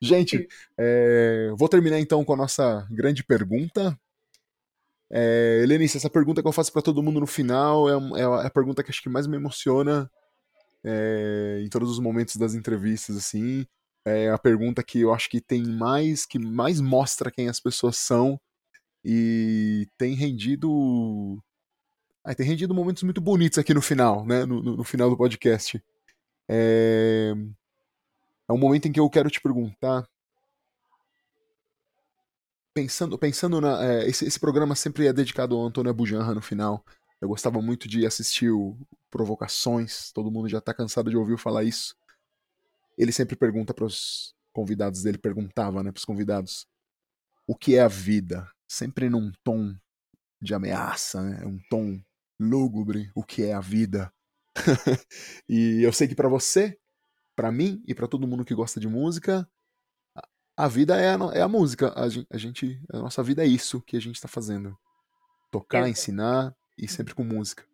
[0.01, 0.47] Gente,
[0.77, 3.95] é, vou terminar então com a nossa grande pergunta.
[5.13, 8.49] É, Helenice, essa pergunta que eu faço para todo mundo no final é, é, a
[8.49, 10.09] pergunta que acho que mais me emociona
[10.83, 13.65] é, em todos os momentos das entrevistas, assim.
[14.05, 17.97] É a pergunta que eu acho que tem mais, que mais mostra quem as pessoas
[17.97, 18.39] são
[19.03, 21.38] e tem rendido.
[22.23, 24.45] Ah, tem rendido momentos muito bonitos aqui no final, né?
[24.45, 25.83] No, no, no final do podcast.
[26.49, 27.33] É...
[28.49, 30.07] é um momento em que eu quero te perguntar
[32.73, 33.84] pensando, pensando na.
[33.84, 36.85] É, esse, esse programa sempre é dedicado ao Antônio Abujanra no final.
[37.19, 38.76] Eu gostava muito de assistir o
[39.10, 41.95] Provocações, todo mundo já tá cansado de ouvir falar isso.
[42.98, 46.68] Ele sempre pergunta para os convidados dele, perguntava, né, pros convidados,
[47.45, 48.49] o que é a vida?
[48.68, 49.76] Sempre num tom
[50.41, 52.02] de ameaça, né, um tom
[52.39, 54.11] lúgubre, o que é a vida?
[55.48, 56.77] e eu sei que para você,
[57.35, 59.48] para mim e para todo mundo que gosta de música,
[60.56, 61.94] a vida é a, é a música.
[61.95, 64.78] A gente, a gente, a nossa vida é isso que a gente está fazendo.
[65.52, 67.65] Tocar, ensinar e sempre com música.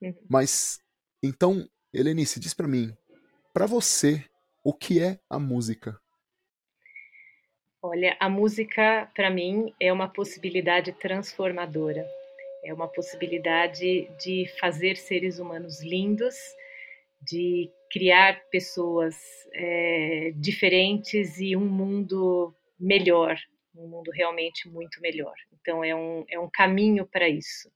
[0.00, 0.14] Uhum.
[0.28, 0.80] Mas,
[1.22, 2.96] então, Helenice, diz para mim,
[3.52, 4.24] para você,
[4.64, 6.00] o que é a música?
[7.82, 12.06] Olha, a música, para mim, é uma possibilidade transformadora.
[12.62, 16.36] É uma possibilidade de fazer seres humanos lindos,
[17.22, 19.16] de criar pessoas
[19.52, 23.36] é, diferentes e um mundo melhor,
[23.74, 25.34] um mundo realmente muito melhor.
[25.60, 27.70] Então é um, é um caminho para isso.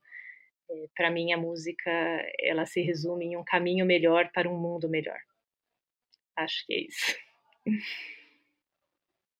[0.69, 1.91] É, para mim a música
[2.39, 5.19] ela se resume em um caminho melhor para um mundo melhor.
[6.35, 7.15] Acho que é isso.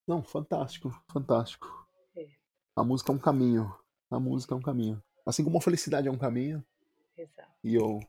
[0.08, 1.68] Não, fantástico, fantástico.
[2.16, 2.28] É.
[2.76, 3.74] A música é um caminho.
[4.12, 5.02] A música é um caminho.
[5.26, 6.64] Assim como a felicidade é um caminho.
[7.18, 7.50] Exato.
[7.64, 8.00] E eu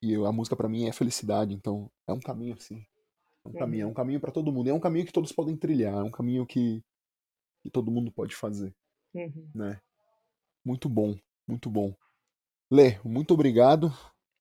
[0.00, 2.86] e eu, a música para mim é felicidade, então é um caminho assim.
[3.44, 3.58] É um uhum.
[3.58, 4.68] caminho, é um caminho para todo mundo.
[4.68, 6.82] É um caminho que todos podem trilhar, é um caminho que,
[7.62, 8.74] que todo mundo pode fazer,
[9.14, 9.48] uhum.
[9.54, 9.80] né?
[10.64, 11.16] Muito bom,
[11.46, 11.94] muito bom.
[12.70, 13.92] Lê, muito obrigado,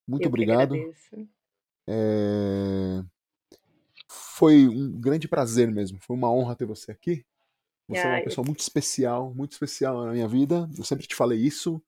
[0.07, 0.75] muito eu obrigado.
[1.87, 3.03] É...
[4.09, 7.25] Foi um grande prazer mesmo, foi uma honra ter você aqui.
[7.87, 8.47] Você ah, é uma pessoa eu...
[8.47, 10.69] muito especial, muito especial na minha vida.
[10.77, 11.81] Eu sempre te falei isso,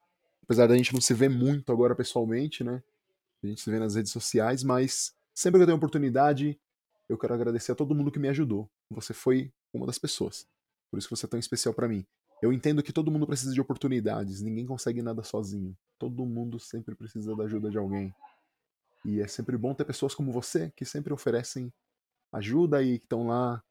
[0.43, 2.81] apesar da gente não se ver muito agora pessoalmente, né?
[3.43, 6.59] A gente se vê nas redes sociais, mas sempre que eu tenho oportunidade,
[7.07, 8.69] eu quero agradecer a todo mundo que me ajudou.
[8.91, 10.47] Você foi uma das pessoas.
[10.89, 12.05] Por isso que você é tão especial para mim.
[12.41, 15.75] Eu entendo que todo mundo precisa de oportunidades, ninguém consegue nada sozinho.
[15.97, 18.13] Todo mundo sempre precisa da ajuda de alguém.
[19.05, 21.71] E é sempre bom ter pessoas como você que sempre oferecem
[22.31, 23.61] ajuda e que estão lá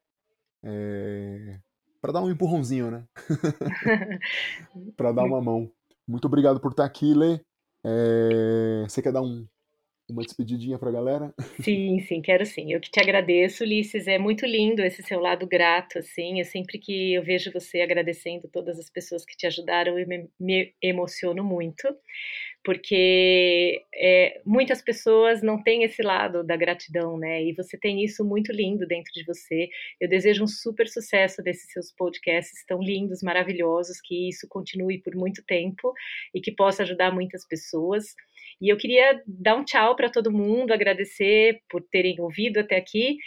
[0.63, 1.59] é...
[2.01, 3.07] para dar um empurrãozinho, né?
[4.95, 5.71] para dar uma mão.
[6.07, 7.39] Muito obrigado por estar aqui, Lê.
[7.83, 8.83] É...
[8.87, 9.47] Você quer dar um
[10.11, 11.33] uma despedidinha para a galera?
[11.61, 12.71] Sim, sim, quero sim.
[12.71, 14.07] Eu que te agradeço, Ulisses.
[14.07, 16.39] É muito lindo esse seu lado grato, assim.
[16.39, 20.29] Eu sempre que eu vejo você agradecendo todas as pessoas que te ajudaram, eu me,
[20.39, 21.85] me emociono muito,
[22.63, 27.43] porque é, muitas pessoas não têm esse lado da gratidão, né?
[27.43, 29.69] E você tem isso muito lindo dentro de você.
[29.99, 35.15] Eu desejo um super sucesso desses seus podcasts tão lindos, maravilhosos, que isso continue por
[35.15, 35.93] muito tempo
[36.33, 38.13] e que possa ajudar muitas pessoas.
[38.61, 43.17] E eu queria dar um tchau para todo mundo, agradecer por terem ouvido até aqui.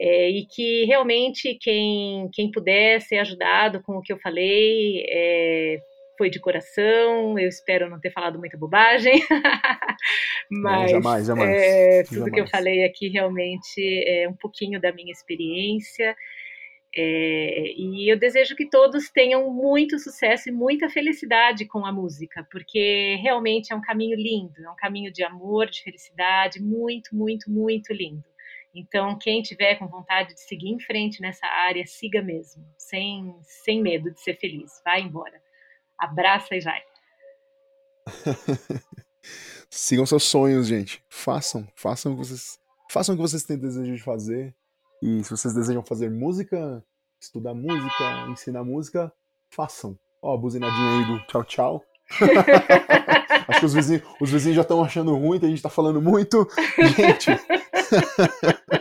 [0.00, 5.78] É, e que realmente quem, quem puder ser ajudado com o que eu falei é,
[6.16, 7.38] foi de coração.
[7.38, 9.14] Eu espero não ter falado muita bobagem,
[10.50, 12.34] mas não, jamais, jamais, é, tudo jamais.
[12.34, 16.14] que eu falei aqui realmente é um pouquinho da minha experiência.
[17.00, 22.44] É, e eu desejo que todos tenham muito sucesso e muita felicidade com a música,
[22.50, 27.48] porque realmente é um caminho lindo, é um caminho de amor, de felicidade, muito, muito,
[27.48, 28.24] muito lindo.
[28.74, 33.80] Então, quem tiver com vontade de seguir em frente nessa área, siga mesmo, sem, sem
[33.80, 34.82] medo de ser feliz.
[34.84, 35.40] Vai embora.
[35.96, 36.82] Abraça e vai.
[39.70, 41.00] Sigam seus sonhos, gente.
[41.08, 42.58] Façam, façam o que vocês,
[42.90, 44.52] façam o que vocês têm desejo de fazer.
[45.02, 46.82] E se vocês desejam fazer música,
[47.20, 49.12] estudar música, ensinar música,
[49.50, 49.98] façam.
[50.22, 51.84] Ó, a buzinadinha aí do tchau, tchau.
[53.48, 56.02] Acho que os vizinhos, os vizinhos já estão achando ruim, que a gente tá falando
[56.02, 56.46] muito.
[56.96, 57.30] Gente.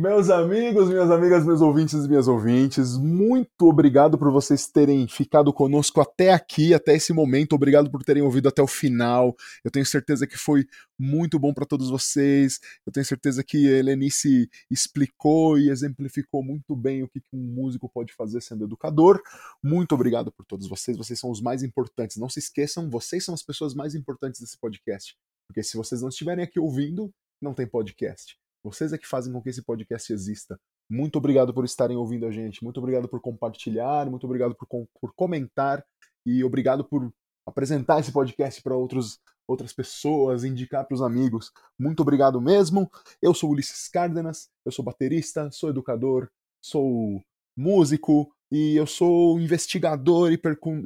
[0.00, 5.52] Meus amigos, minhas amigas, meus ouvintes e minhas ouvintes, muito obrigado por vocês terem ficado
[5.52, 7.52] conosco até aqui, até esse momento.
[7.52, 9.36] Obrigado por terem ouvido até o final.
[9.62, 10.64] Eu tenho certeza que foi
[10.98, 12.60] muito bom para todos vocês.
[12.86, 17.86] Eu tenho certeza que a Helenice explicou e exemplificou muito bem o que um músico
[17.86, 19.20] pode fazer sendo educador.
[19.62, 20.96] Muito obrigado por todos vocês.
[20.96, 22.16] Vocês são os mais importantes.
[22.16, 25.14] Não se esqueçam, vocês são as pessoas mais importantes desse podcast.
[25.46, 28.39] Porque se vocês não estiverem aqui ouvindo, não tem podcast.
[28.62, 30.58] Vocês é que fazem com que esse podcast exista.
[30.88, 32.62] Muito obrigado por estarem ouvindo a gente.
[32.62, 34.10] Muito obrigado por compartilhar.
[34.10, 34.66] Muito obrigado por,
[35.00, 35.84] por comentar.
[36.26, 37.10] E obrigado por
[37.46, 39.18] apresentar esse podcast para outros
[39.50, 41.50] outras pessoas, indicar para os amigos.
[41.78, 42.90] Muito obrigado mesmo.
[43.20, 46.30] Eu sou Ulisses Cárdenas, eu sou baterista, sou educador,
[46.62, 47.20] sou
[47.56, 50.38] músico e eu sou investigador e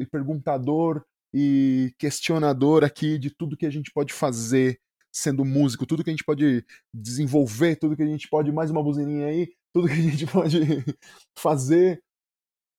[0.07, 4.79] perguntador e questionador aqui de tudo que a gente pode fazer
[5.15, 8.83] sendo músico, tudo que a gente pode desenvolver, tudo que a gente pode, mais uma
[8.83, 10.85] buzininha aí, tudo que a gente pode
[11.39, 12.03] fazer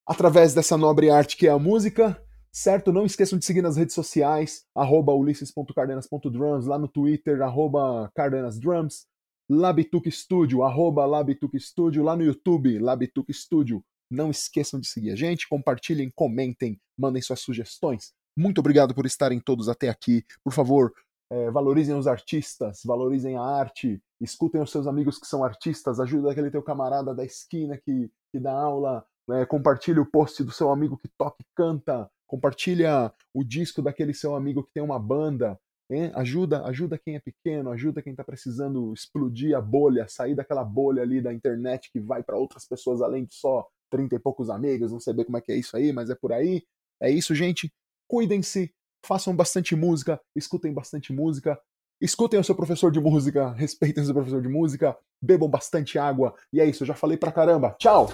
[0.05, 2.21] através dessa nobre arte que é a música,
[2.51, 2.91] certo?
[2.91, 9.05] Não esqueçam de seguir nas redes sociais, arroba ulisses.cardenas.drums, lá no Twitter, arroba cardenasdrums,
[9.49, 13.81] Labituc Studio, arroba Labituc Studio, lá no YouTube, Labituc Studio.
[14.11, 18.11] Não esqueçam de seguir a gente, compartilhem, comentem, mandem suas sugestões.
[18.37, 20.23] Muito obrigado por estarem todos até aqui.
[20.43, 20.91] Por favor,
[21.31, 26.31] é, valorizem os artistas, valorizem a arte, escutem os seus amigos que são artistas, ajuda
[26.31, 30.69] aquele teu camarada da esquina que que dá aula, é, compartilha o post do seu
[30.69, 35.57] amigo que toca e canta, compartilha o disco daquele seu amigo que tem uma banda,
[35.89, 36.11] hein?
[36.15, 41.01] ajuda, ajuda quem é pequeno, ajuda quem está precisando explodir a bolha, sair daquela bolha
[41.01, 44.91] ali da internet que vai para outras pessoas além de só 30 e poucos amigos,
[44.91, 46.61] não sei bem como é que é isso aí, mas é por aí.
[47.01, 47.71] É isso, gente.
[48.07, 48.73] Cuidem-se,
[49.05, 51.57] façam bastante música, escutem bastante música,
[52.01, 56.33] escutem o seu professor de música, respeitem o seu professor de música, bebam bastante água.
[56.51, 57.75] E é isso, eu já falei pra caramba.
[57.79, 58.11] Tchau!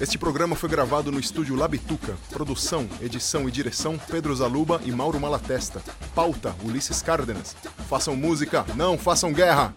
[0.00, 2.16] Este programa foi gravado no estúdio Labituca.
[2.30, 5.80] Produção, edição e direção Pedro Zaluba e Mauro Malatesta.
[6.14, 7.54] Pauta Ulisses Cárdenas.
[7.88, 9.74] Façam música, não façam guerra!